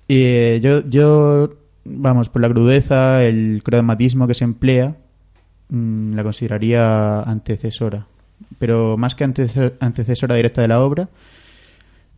[0.07, 4.97] Y eh, yo, yo, vamos, por la crudeza, el cromatismo que se emplea,
[5.71, 8.07] mm, la consideraría antecesora
[8.59, 11.09] pero más que antecesora directa de la obra,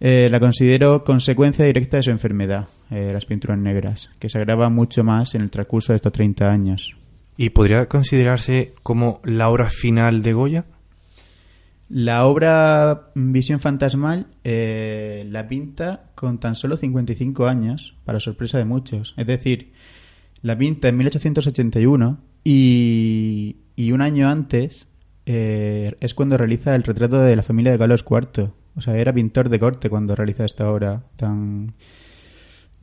[0.01, 4.69] eh, la considero consecuencia directa de su enfermedad, eh, las pinturas negras, que se agrava
[4.69, 6.97] mucho más en el transcurso de estos 30 años.
[7.37, 10.65] ¿Y podría considerarse como la obra final de Goya?
[11.89, 18.65] La obra Visión Fantasmal eh, la pinta con tan solo 55 años, para sorpresa de
[18.65, 19.15] muchos.
[19.17, 19.73] Es decir,
[20.41, 24.89] la pinta en 1881 y, y un año antes
[25.27, 28.51] eh, es cuando realiza el retrato de la familia de Carlos IV.
[28.75, 31.75] O sea, era pintor de corte cuando realiza esta obra tan,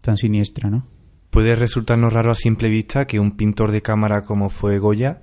[0.02, 0.86] tan siniestra, ¿no?
[1.30, 5.22] Puede resultarnos raro a simple vista que un pintor de cámara como fue Goya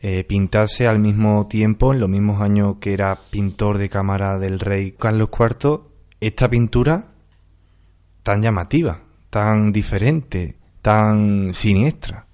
[0.00, 4.60] eh, pintase al mismo tiempo, en los mismos años que era pintor de cámara del
[4.60, 5.80] rey Carlos IV,
[6.20, 7.08] esta pintura
[8.22, 12.27] tan llamativa, tan diferente, tan siniestra.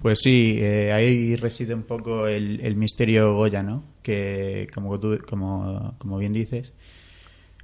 [0.00, 3.82] Pues sí, eh, ahí reside un poco el, misterio Goya, ¿no?
[4.02, 6.72] Que, como, tú, como, como bien dices,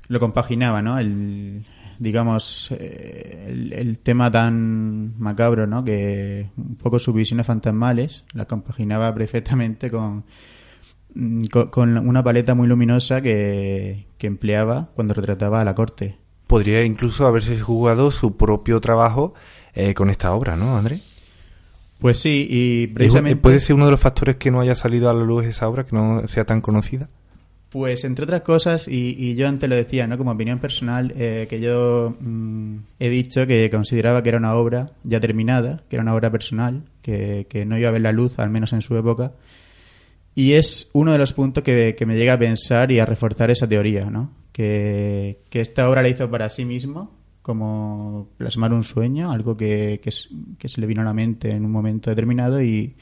[0.09, 0.99] lo compaginaba, ¿no?
[0.99, 1.65] El,
[1.99, 5.85] digamos, eh, el, tema tan macabro, ¿no?
[5.85, 10.25] Que un poco sus visiones fantasmales la compaginaba perfectamente con,
[11.15, 16.17] mm, con, una paleta muy luminosa que, que empleaba cuando retrataba a la corte.
[16.47, 19.35] Podría incluso haberse jugado su propio trabajo
[19.75, 21.03] eh, con esta obra, ¿no, André?
[22.03, 23.41] Pues sí, y precisamente...
[23.41, 25.85] ¿Puede ser uno de los factores que no haya salido a la luz esa obra,
[25.85, 27.09] que no sea tan conocida?
[27.69, 30.19] Pues entre otras cosas, y, yo antes lo decía, ¿no?
[30.19, 34.91] Como opinión personal, eh, que yo mm, he dicho que consideraba que era una obra
[35.05, 38.51] ya terminada, que era una obra personal, que, no iba a ver la luz, al
[38.51, 39.33] menos en su época.
[40.35, 43.69] Y es uno de los puntos que, me llega a pensar y a reforzar esa
[43.69, 44.33] teoría, ¿no?
[44.53, 50.69] Que, esta obra la hizo para sí mismo, como plasmar un sueño, algo que, que,
[50.69, 52.95] se le vino a la mente en un momento determinado y,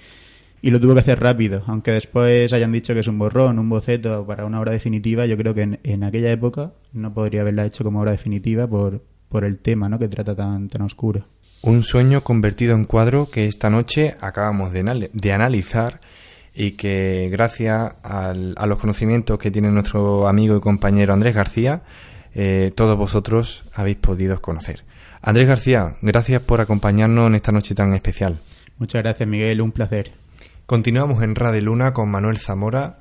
[0.63, 3.69] y lo tuvo que hacer rápido, aunque después hayan dicho que es un borrón, un
[3.69, 7.85] boceto para una obra definitiva, yo creo que en, aquella época no podría haberla hecho
[7.85, 9.99] como obra definitiva por, por el tema ¿no?
[9.99, 11.27] que trata tan, tan oscuro.
[11.63, 16.01] Un sueño convertido en cuadro que esta noche acabamos de, de analizar
[16.55, 21.83] y que gracias al, a los conocimientos que tiene nuestro amigo y compañero Andrés García,
[22.35, 24.85] eh, todos vosotros habéis podido conocer.
[25.23, 28.41] Andrés García, gracias por acompañarnos en esta noche tan especial.
[28.79, 30.13] Muchas gracias Miguel, un placer.
[30.67, 33.01] Continuamos en Radio Luna con Manuel Zamora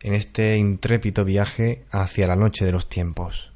[0.00, 3.52] en este intrépido viaje hacia la noche de los tiempos.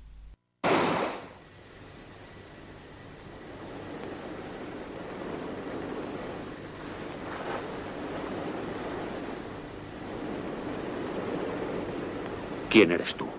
[12.68, 13.32] ¿Quién eres tú?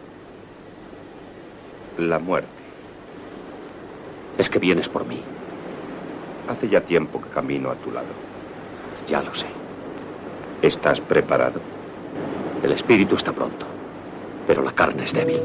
[1.98, 2.50] La muerte.
[4.39, 5.22] Es que vienes por mí.
[6.50, 8.08] Hace ya tiempo que camino a tu lado.
[9.08, 9.46] Ya lo sé.
[10.64, 11.60] ¿Estás preparado?
[12.64, 13.68] El espíritu está pronto,
[14.48, 15.39] pero la carne es débil.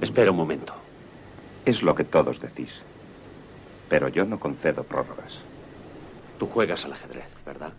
[0.00, 0.72] Espera un momento.
[1.64, 2.70] Es lo que todos decís.
[3.88, 5.51] Pero yo no concedo prórrogas.
[6.46, 7.72] Juegas al ajedrez, ¿verdad?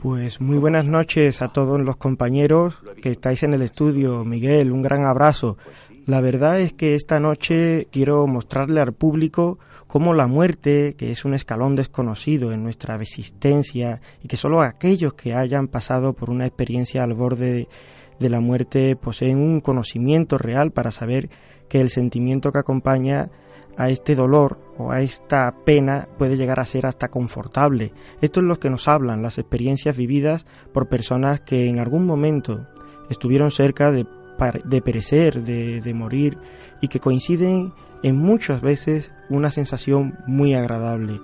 [0.00, 4.24] Pues muy buenas noches a todos los compañeros que estáis en el estudio.
[4.24, 5.58] Miguel, un gran abrazo.
[6.06, 9.58] La verdad es que esta noche quiero mostrarle al público
[9.88, 15.14] cómo la muerte, que es un escalón desconocido en nuestra existencia y que solo aquellos
[15.14, 17.66] que hayan pasado por una experiencia al borde
[18.20, 21.28] de, la muerte poseen un conocimiento real para saber
[21.68, 23.30] que el sentimiento que acompaña
[23.78, 27.92] a este dolor o a esta pena puede llegar a ser hasta confortable.
[28.20, 32.66] Esto es lo que nos hablan las experiencias vividas por personas que en algún momento
[33.08, 34.04] estuvieron cerca de
[34.64, 36.38] de perecer, de, morir,
[36.80, 37.72] y que coinciden
[38.02, 41.20] en muchas veces una sensación muy agradable.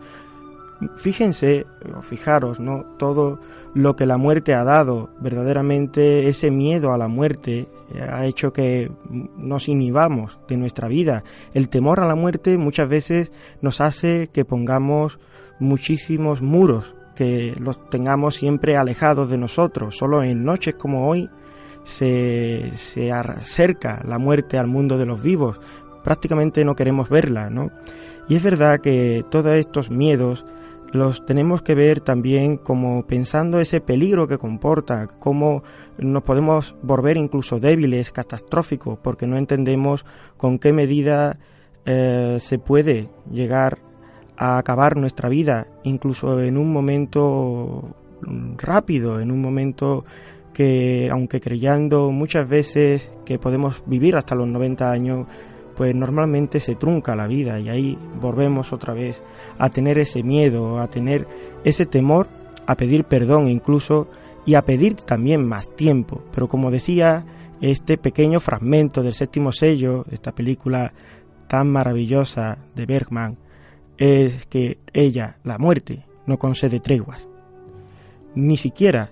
[0.96, 1.64] Fíjense,
[1.96, 2.84] o fijaros, ¿no?
[2.98, 3.40] Todo
[3.72, 7.68] lo que la muerte ha dado, verdaderamente ese miedo a la muerte
[8.02, 8.90] ha hecho que
[9.36, 11.24] nos inhibamos de nuestra vida.
[11.52, 15.18] El temor a la muerte muchas veces nos hace que pongamos
[15.58, 19.96] muchísimos muros, que los tengamos siempre alejados de nosotros.
[19.96, 21.28] Solo en noches como hoy
[21.82, 25.60] se, se acerca la muerte al mundo de los vivos,
[26.02, 27.70] prácticamente no queremos verla, ¿no?
[28.28, 30.44] Y es verdad que todos estos miedos
[30.94, 35.64] los tenemos que ver también como pensando ese peligro que comporta, cómo
[35.98, 41.38] nos podemos volver incluso débiles, catastróficos, porque no entendemos con qué medida
[41.84, 43.78] eh, se puede llegar
[44.36, 47.96] a acabar nuestra vida, incluso en un momento
[48.56, 50.04] rápido, en un momento
[50.52, 55.26] que aunque creyendo muchas veces que podemos vivir hasta los 90 años,
[55.76, 59.22] pues normalmente se trunca la vida y ahí volvemos otra vez
[59.58, 61.26] a tener ese miedo, a tener
[61.64, 62.28] ese temor,
[62.66, 64.08] a pedir perdón incluso
[64.46, 66.22] y a pedir también más tiempo.
[66.32, 67.24] Pero como decía,
[67.60, 70.92] este pequeño fragmento del séptimo sello, esta película
[71.46, 73.36] tan maravillosa de Bergman,
[73.96, 77.28] es que ella, la muerte, no concede treguas.
[78.34, 79.10] Ni siquiera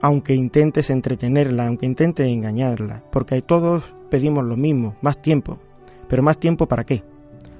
[0.00, 5.58] aunque intentes entretenerla, aunque intentes engañarla, porque todos pedimos lo mismo, más tiempo.
[6.10, 7.04] Pero más tiempo para qué?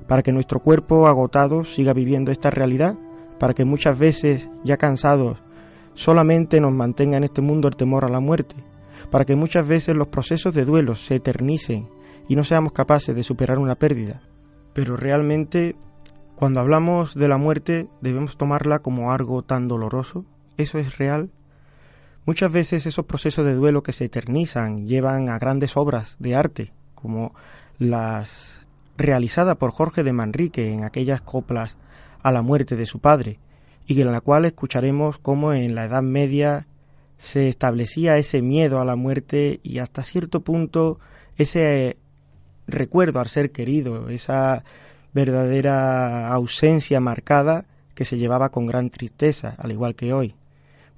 [0.08, 2.98] Para que nuestro cuerpo agotado siga viviendo esta realidad,
[3.38, 5.38] para que muchas veces, ya cansados,
[5.94, 8.56] solamente nos mantenga en este mundo el temor a la muerte,
[9.10, 11.88] para que muchas veces los procesos de duelo se eternicen
[12.28, 14.20] y no seamos capaces de superar una pérdida.
[14.72, 15.76] Pero realmente,
[16.34, 20.24] cuando hablamos de la muerte, debemos tomarla como algo tan doloroso.
[20.56, 21.30] ¿Eso es real?
[22.26, 26.72] Muchas veces esos procesos de duelo que se eternizan llevan a grandes obras de arte,
[26.96, 27.32] como
[27.80, 28.60] las
[28.96, 31.76] realizadas por Jorge de Manrique en aquellas coplas
[32.22, 33.40] a la muerte de su padre.
[33.86, 36.68] y en la cual escucharemos cómo en la Edad Media
[37.16, 41.00] se establecía ese miedo a la muerte y hasta cierto punto
[41.36, 41.96] ese
[42.68, 44.62] recuerdo al ser querido, esa
[45.12, 47.64] verdadera ausencia marcada
[47.96, 50.34] que se llevaba con gran tristeza, al igual que hoy.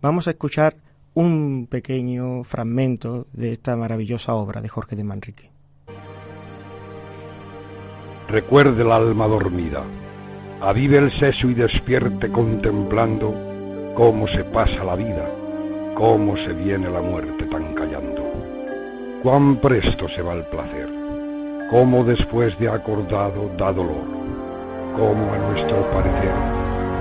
[0.02, 0.76] Vamos a escuchar
[1.14, 5.51] un pequeño fragmento de esta maravillosa obra de Jorge de Manrique.
[8.32, 9.82] Recuerde el alma dormida,
[10.62, 13.34] avive el seso y despierte contemplando
[13.94, 15.28] cómo se pasa la vida,
[15.94, 18.22] cómo se viene la muerte tan callando.
[19.22, 20.88] Cuán presto se va el placer,
[21.70, 24.06] cómo después de acordado da dolor,
[24.96, 26.32] cómo a nuestro parecer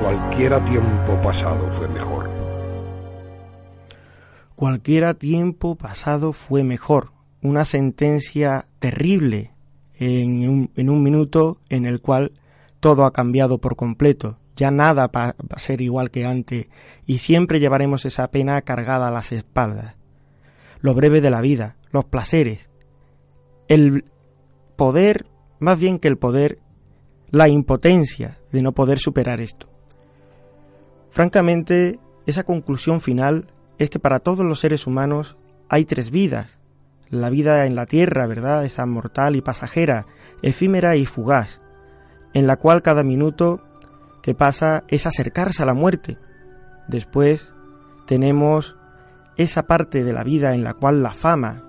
[0.01, 2.29] cualquiera tiempo pasado fue mejor.
[4.57, 9.51] Cualquiera tiempo pasado fue mejor, una sentencia terrible
[10.01, 12.31] en un, minuto en el cual
[12.79, 14.37] todo ha cambiado por completo.
[14.55, 16.67] Ya nada va a ser igual que antes
[17.05, 19.95] y siempre llevaremos esa pena cargada a las espaldas.
[20.79, 22.71] Lo breve de la vida, los placeres,
[23.67, 24.05] el
[24.75, 25.27] poder,
[25.59, 26.57] más bien que el poder,
[27.29, 29.69] la impotencia de no poder superar esto.
[31.11, 33.47] Francamente, esa conclusión final
[33.77, 35.37] es que para todos los seres humanos
[35.69, 36.59] hay tres vidas,
[37.11, 38.65] la vida en la tierra, ¿verdad?
[38.65, 40.07] Esa mortal y pasajera,
[40.41, 41.61] efímera y fugaz,
[42.33, 43.61] en la cual cada minuto
[44.23, 46.17] que pasa es acercarse a la muerte.
[46.87, 47.53] Después
[48.07, 48.77] tenemos
[49.37, 51.63] esa parte de la vida en la cual la fama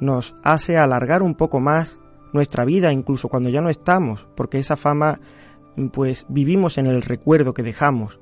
[0.00, 1.98] nos hace alargar un poco más
[2.32, 5.20] nuestra vida, incluso cuando ya no estamos, porque esa fama,
[5.92, 8.20] pues vivimos en el recuerdo que dejamos.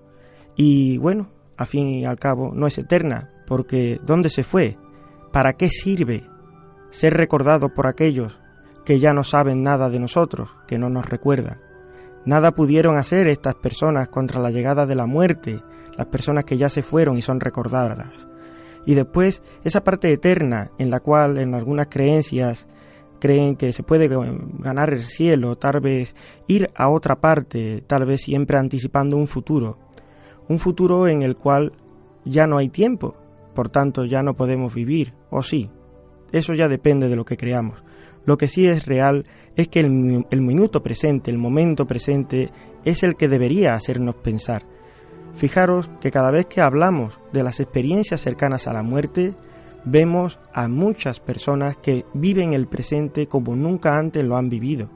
[0.55, 4.79] Y bueno, a fin y al cabo, no es eterna, porque ¿dónde se fue?
[5.33, 6.29] ¿Para qué sirve?
[6.93, 8.39] Ser recordado por aquellos
[8.85, 11.59] que ya no saben nada de nosotros, que no nos recuerdan.
[12.27, 15.63] Nada pudieron hacer estas personas contra la llegada de la muerte,
[15.97, 18.29] las personas que ya se fueron y son recordadas.
[18.85, 22.69] Y después esa parte eterna en la cual en algunas creencias
[23.19, 24.09] creen que se puede
[24.59, 26.15] ganar el cielo, tal vez
[26.47, 29.79] ir a otra parte, tal vez siempre anticipando un futuro.
[30.49, 31.73] Un futuro en el cual
[32.27, 33.17] ya no hay tiempo,
[33.55, 35.71] por tanto ya no podemos vivir, o sí,
[36.33, 37.83] eso ya depende de lo que creamos.
[38.25, 39.25] Lo que sí es real
[39.57, 42.51] es que el, el, minuto presente, el momento presente,
[42.85, 44.65] es el que debería hacernos pensar.
[45.35, 49.35] Fijaros que cada vez que hablamos de las experiencias cercanas a la muerte,
[49.85, 54.89] vemos a muchas personas que viven el presente como nunca antes lo han vivido,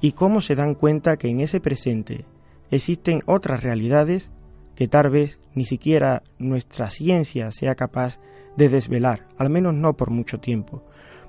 [0.00, 2.24] y cómo se dan cuenta que en ese presente
[2.70, 4.32] existen otras realidades
[4.74, 8.18] que tal vez ni siquiera nuestra ciencia sea capaz
[8.56, 10.84] de desvelar, al menos no por mucho tiempo.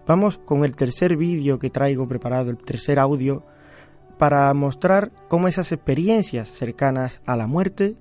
[0.06, 3.46] Vamos con el tercer vídeo que traigo preparado, el tercer audio,
[4.18, 7.96] para mostrar cómo esas experiencias cercanas a la muerte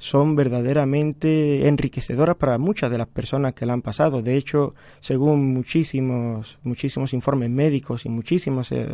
[0.00, 4.22] son verdaderamente enriquecedoras para muchas de las personas que la han pasado.
[4.22, 8.88] De hecho, según muchísimos, muchísimos informes médicos y muchísimos eh,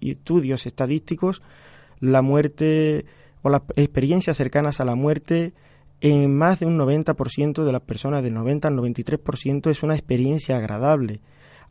[0.00, 1.42] estudios estadísticos,
[2.00, 3.06] la muerte
[3.42, 5.52] o las experiencias cercanas a la muerte
[6.00, 10.56] en más de un 90% de las personas, del 90 al 93%, es una experiencia
[10.56, 11.20] agradable.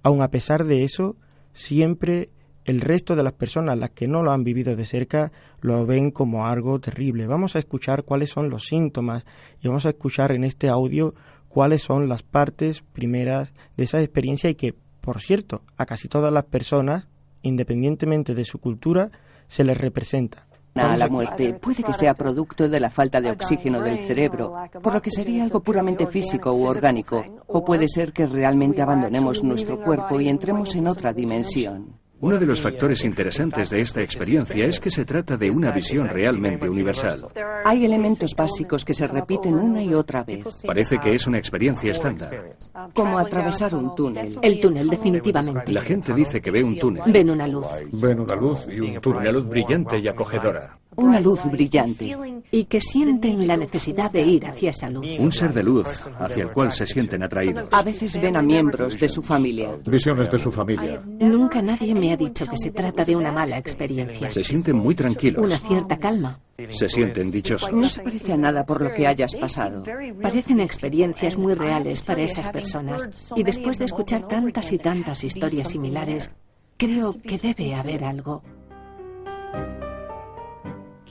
[0.03, 1.17] Aun a pesar de eso,
[1.53, 2.29] siempre
[2.63, 6.11] el resto de las personas, las que no lo han vivido de cerca, lo ven
[6.11, 7.27] como algo terrible.
[7.27, 9.25] Vamos a escuchar cuáles son los síntomas
[9.61, 11.13] y vamos a escuchar en este audio
[11.49, 16.31] cuáles son las partes primeras de esa experiencia y que, por cierto, a casi todas
[16.31, 17.09] las personas,
[17.41, 19.11] independientemente de su cultura,
[19.47, 23.81] se les representa a la muerte puede que sea producto de la falta de oxígeno
[23.81, 28.25] del cerebro, por lo que sería algo puramente físico u orgánico, o puede ser que
[28.25, 32.00] realmente abandonemos nuestro cuerpo y entremos en otra dimensión.
[32.21, 36.07] Uno de los factores interesantes de esta experiencia es que se trata de una visión
[36.07, 37.27] realmente universal.
[37.65, 40.63] Hay elementos básicos que se repiten una y otra vez.
[40.65, 42.55] Parece que es una experiencia estándar.
[42.93, 44.37] Como atravesar un túnel.
[44.41, 45.71] El túnel, definitivamente.
[45.73, 47.11] La gente dice que ve un túnel.
[47.11, 47.65] Ven una luz.
[47.91, 49.21] Ven una luz y un túnel.
[49.21, 50.77] Una luz brillante y acogedora.
[50.95, 52.15] Una luz brillante.
[52.51, 55.07] Y que sienten la necesidad de ir hacia esa luz.
[55.19, 55.87] Un ser de luz
[56.19, 57.71] hacia el cual se sienten atraídos.
[57.71, 59.77] A veces ven a miembros de su familia.
[59.85, 61.01] Visiones de su familia.
[61.05, 64.29] Nunca nadie me ha dicho que se trata de una mala experiencia.
[64.31, 65.45] Se sienten muy tranquilos.
[65.45, 66.39] Una cierta calma.
[66.69, 67.71] Se sienten dichosos.
[67.71, 69.83] No se parece a nada por lo que hayas pasado.
[70.21, 73.31] Parecen experiencias muy reales para esas personas.
[73.35, 76.29] Y después de escuchar tantas y tantas historias similares,
[76.77, 78.43] creo que debe haber algo.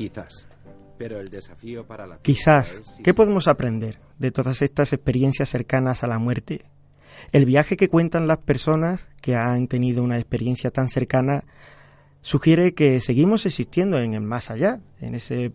[0.00, 0.46] Quizás.
[0.96, 2.82] Pero el desafío para la Quizás.
[3.04, 6.64] ¿Qué podemos aprender de todas estas experiencias cercanas a la muerte?
[7.32, 11.44] El viaje que cuentan las personas que han tenido una experiencia tan cercana
[12.22, 15.52] sugiere que seguimos existiendo en el más allá, en ese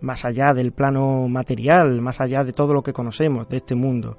[0.00, 4.16] más allá del plano material, más allá de todo lo que conocemos de este mundo.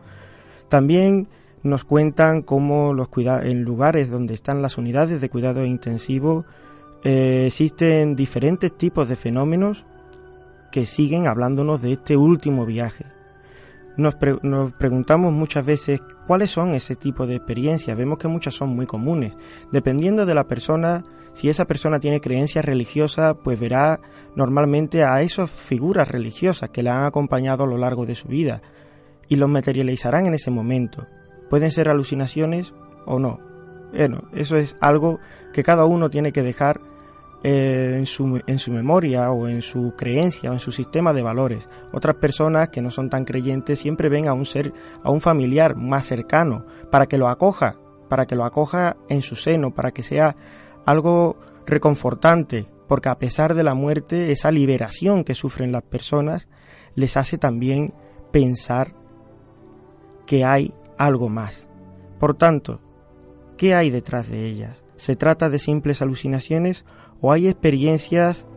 [0.67, 1.27] También
[1.63, 6.45] nos cuentan cómo los en lugares donde están las unidades de cuidado intensivo
[7.03, 9.85] eh, existen diferentes tipos de fenómenos
[10.71, 13.05] que siguen hablándonos de este último viaje.
[13.97, 17.97] Nos, nos, preguntamos muchas veces cuáles son ese tipo de experiencias.
[17.97, 19.37] Vemos que muchas son muy comunes.
[19.71, 23.99] Dependiendo de la persona, si esa persona tiene creencias religiosas, pues verá
[24.35, 28.61] normalmente a esas figuras religiosas que la han acompañado a lo largo de su vida
[29.27, 31.07] y los materializarán en ese momento.
[31.49, 32.73] Pueden ser alucinaciones
[33.05, 33.39] o no.
[33.91, 35.19] Bueno, eso es algo
[35.51, 36.79] que cada uno tiene que dejar
[37.43, 41.21] eh, en, su, en su memoria o en su creencia o en su sistema de
[41.21, 41.69] valores.
[41.93, 44.73] Otras personas que no son tan creyentes siempre ven a un ser,
[45.03, 47.77] a un familiar más cercano, para que lo acoja,
[48.09, 50.35] para que lo acoja en su seno, para que sea
[50.85, 56.49] algo reconfortante, porque a pesar de la muerte, esa liberación que sufren las personas
[56.95, 57.93] les hace también
[58.31, 58.93] pensar
[60.25, 61.69] que hay algo más.
[62.19, 62.81] Por tanto,
[63.57, 64.83] ¿qué hay detrás de ellas?
[64.97, 66.83] ¿Se trata de simples alucinaciones
[67.21, 68.47] o hay experiencias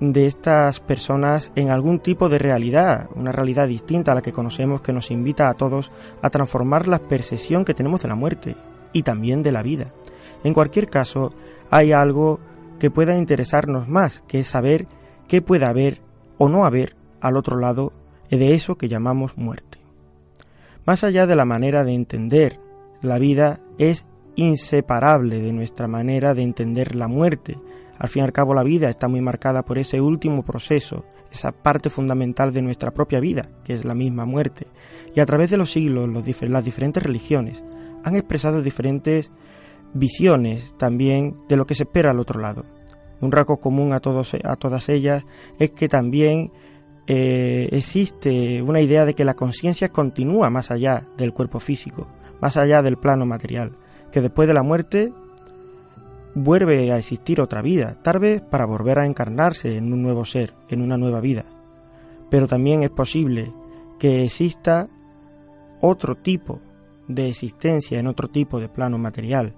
[0.00, 4.80] de estas personas en algún tipo de realidad, una realidad distinta a la que conocemos
[4.80, 8.56] que nos invita a todos a transformar la percepción que tenemos de la muerte
[8.92, 9.92] y también de la vida.
[10.42, 11.32] En cualquier caso,
[11.70, 12.40] hay algo
[12.80, 14.86] que pueda interesarnos más, que es saber
[15.28, 16.00] qué puede haber
[16.36, 17.92] o no haber al otro lado
[18.28, 19.78] de eso que llamamos muerte.
[20.84, 22.58] Más allá de la manera de entender
[23.02, 24.04] la vida, es
[24.34, 27.58] inseparable de nuestra manera de entender la muerte.
[28.02, 31.52] Al fin y al cabo la vida está muy marcada por ese último proceso, esa
[31.52, 34.66] parte fundamental de nuestra propia vida, que es la misma muerte.
[35.14, 37.62] Y a través de los siglos las diferentes religiones
[38.02, 39.30] han expresado diferentes
[39.94, 42.64] visiones también de lo que se espera al otro lado.
[43.20, 45.24] Un rasgo común a, todas ellas
[45.60, 46.50] es que también
[47.06, 52.08] eh, existe una idea de que la conciencia continúa más allá del cuerpo físico,
[52.40, 53.76] más allá del plano material,
[54.10, 55.12] que después de la muerte
[56.34, 60.54] vuelve a existir otra vida, tal vez para volver a encarnarse en un nuevo ser,
[60.68, 61.44] en una nueva vida.
[62.30, 63.52] Pero también es posible
[63.98, 64.88] que exista
[65.80, 66.60] otro tipo
[67.08, 69.54] de existencia en otro tipo de plano material.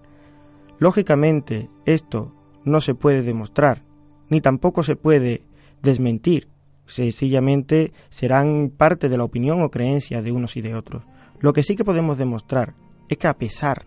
[0.78, 2.32] Lógicamente, esto
[2.64, 3.84] no se puede demostrar,
[4.28, 5.42] ni tampoco se puede
[5.82, 6.48] desmentir,
[6.86, 11.04] sencillamente serán parte de la opinión o creencia de unos y de otros.
[11.40, 12.74] Lo que sí que podemos demostrar
[13.08, 13.84] es que a pesar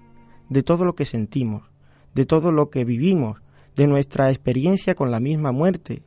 [0.49, 1.66] de todo lo que sentimos,
[2.17, 3.37] de todo lo que vivimos,
[3.75, 6.01] de nuestra experiencia con la misma muerte,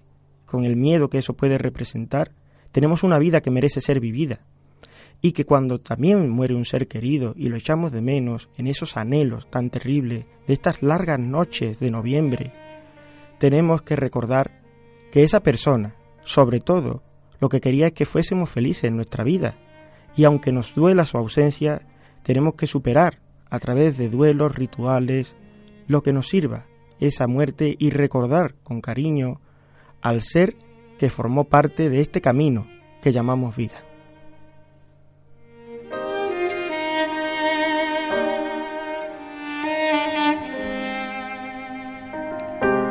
[0.45, 2.33] con el miedo que eso puede representar,
[2.73, 4.41] tenemos una vida que merece ser vivida.
[5.23, 8.97] Y que cuando también muere un ser querido y lo echamos de menos en esos
[8.97, 12.53] anhelos tan terribles de estas largas noches de noviembre,
[13.39, 14.63] tenemos que recordar
[15.13, 15.95] que esa persona,
[16.25, 17.05] sobre todo,
[17.39, 19.55] lo que quería es que fuésemos felices en nuestra vida,
[20.17, 21.83] y aunque nos duela su ausencia,
[22.25, 25.37] tenemos que superar, a través de duelos, rituales,
[25.91, 26.67] lo que nos sirva
[27.01, 29.41] esa muerte y recordar con cariño
[30.01, 30.55] al ser
[31.01, 32.69] que formó parte de este camino
[33.03, 33.83] que llamamos vida.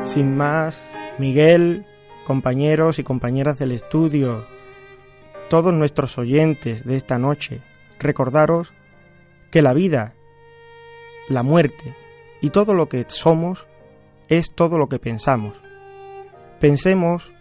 [0.03, 1.85] Sin más, Miguel,
[2.25, 4.45] compañeros y compañeras del estudio,
[5.49, 7.61] todos nuestros oyentes de esta noche,
[7.97, 8.73] recordaros
[9.51, 10.15] que la vida,
[11.29, 11.95] la muerte
[12.41, 13.67] y todo lo que somos
[14.27, 15.61] es todo lo que pensamos.
[16.59, 17.31] Pensemos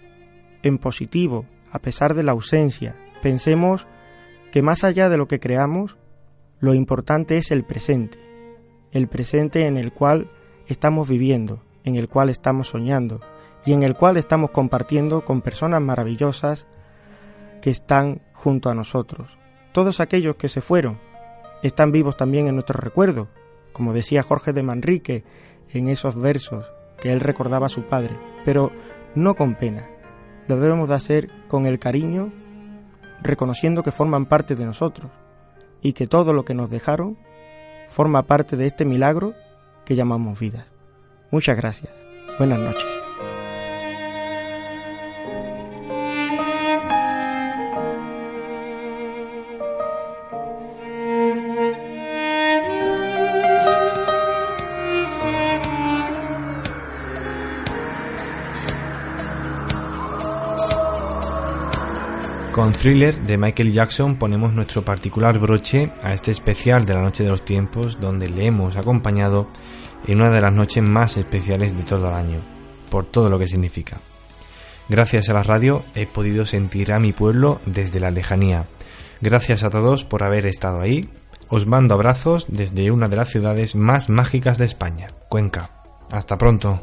[0.62, 2.96] en positivo, a pesar de la ausencia.
[3.22, 3.86] Pensemos
[4.50, 5.96] que más allá de lo que creamos,
[6.60, 8.18] lo importante es el presente,
[8.92, 10.30] el presente en el cual
[10.66, 13.20] estamos viviendo, en el cual estamos soñando,
[13.64, 16.66] y en el cual estamos compartiendo con personas maravillosas
[17.60, 19.36] que están junto a nosotros.
[19.72, 20.98] Todos aquellos que se fueron
[21.62, 23.28] están vivos también en nuestro recuerdo,
[23.72, 25.24] como decía Jorge de Manrique
[25.72, 26.66] en esos versos
[27.00, 28.72] que él recordaba a su padre, pero
[29.14, 29.88] no con pena.
[30.48, 32.32] Lo debemos de hacer con el cariño,
[33.22, 35.10] reconociendo que forman parte de nosotros
[35.82, 37.18] y que todo lo que nos dejaron
[37.88, 39.34] forma parte de este milagro
[39.84, 40.72] que llamamos vidas.
[41.30, 41.92] Muchas gracias.
[42.38, 43.07] Buenas noches.
[62.58, 67.22] Con Thriller de Michael Jackson ponemos nuestro particular broche a este especial de la Noche
[67.22, 69.46] de los Tiempos donde le hemos acompañado
[70.08, 72.40] en una de las noches más especiales de todo el año,
[72.90, 73.98] por todo lo que significa.
[74.88, 78.66] Gracias a la radio he podido sentir a mi pueblo desde la lejanía.
[79.20, 81.08] Gracias a todos por haber estado ahí.
[81.46, 85.70] Os mando abrazos desde una de las ciudades más mágicas de España, Cuenca.
[86.10, 86.82] Hasta pronto.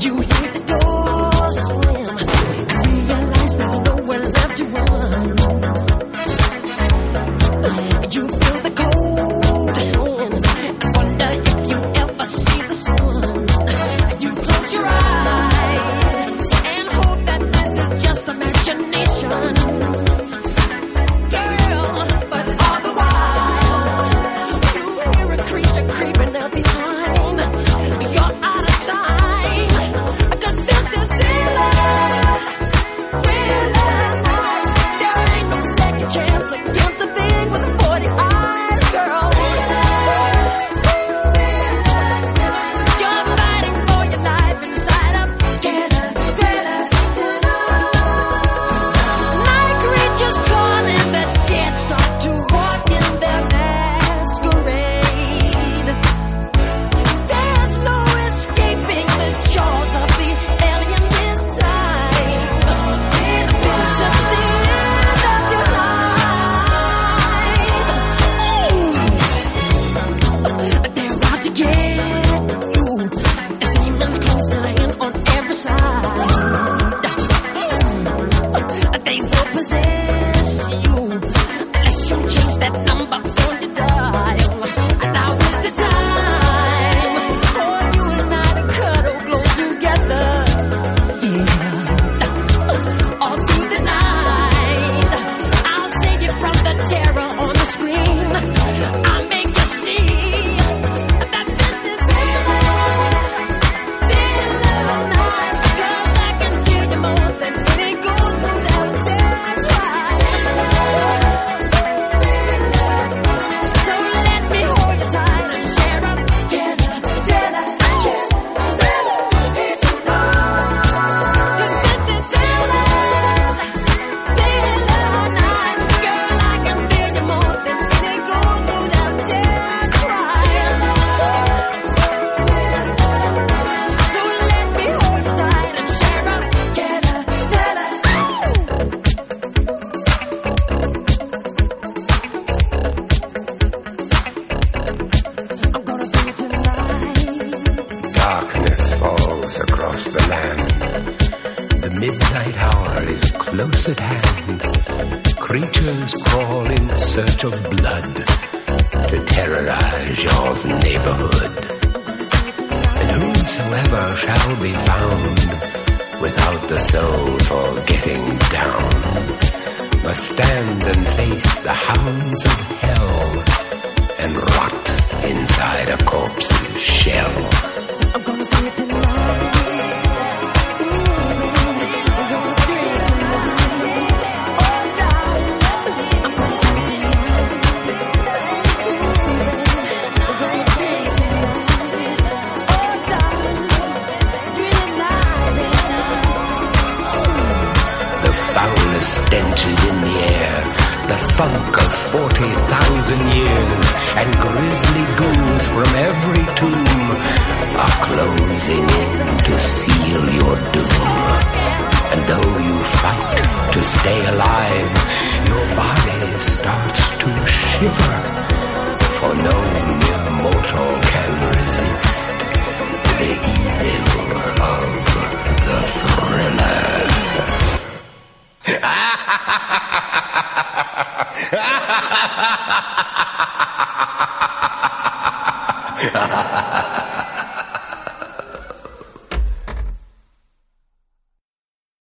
[0.00, 0.33] you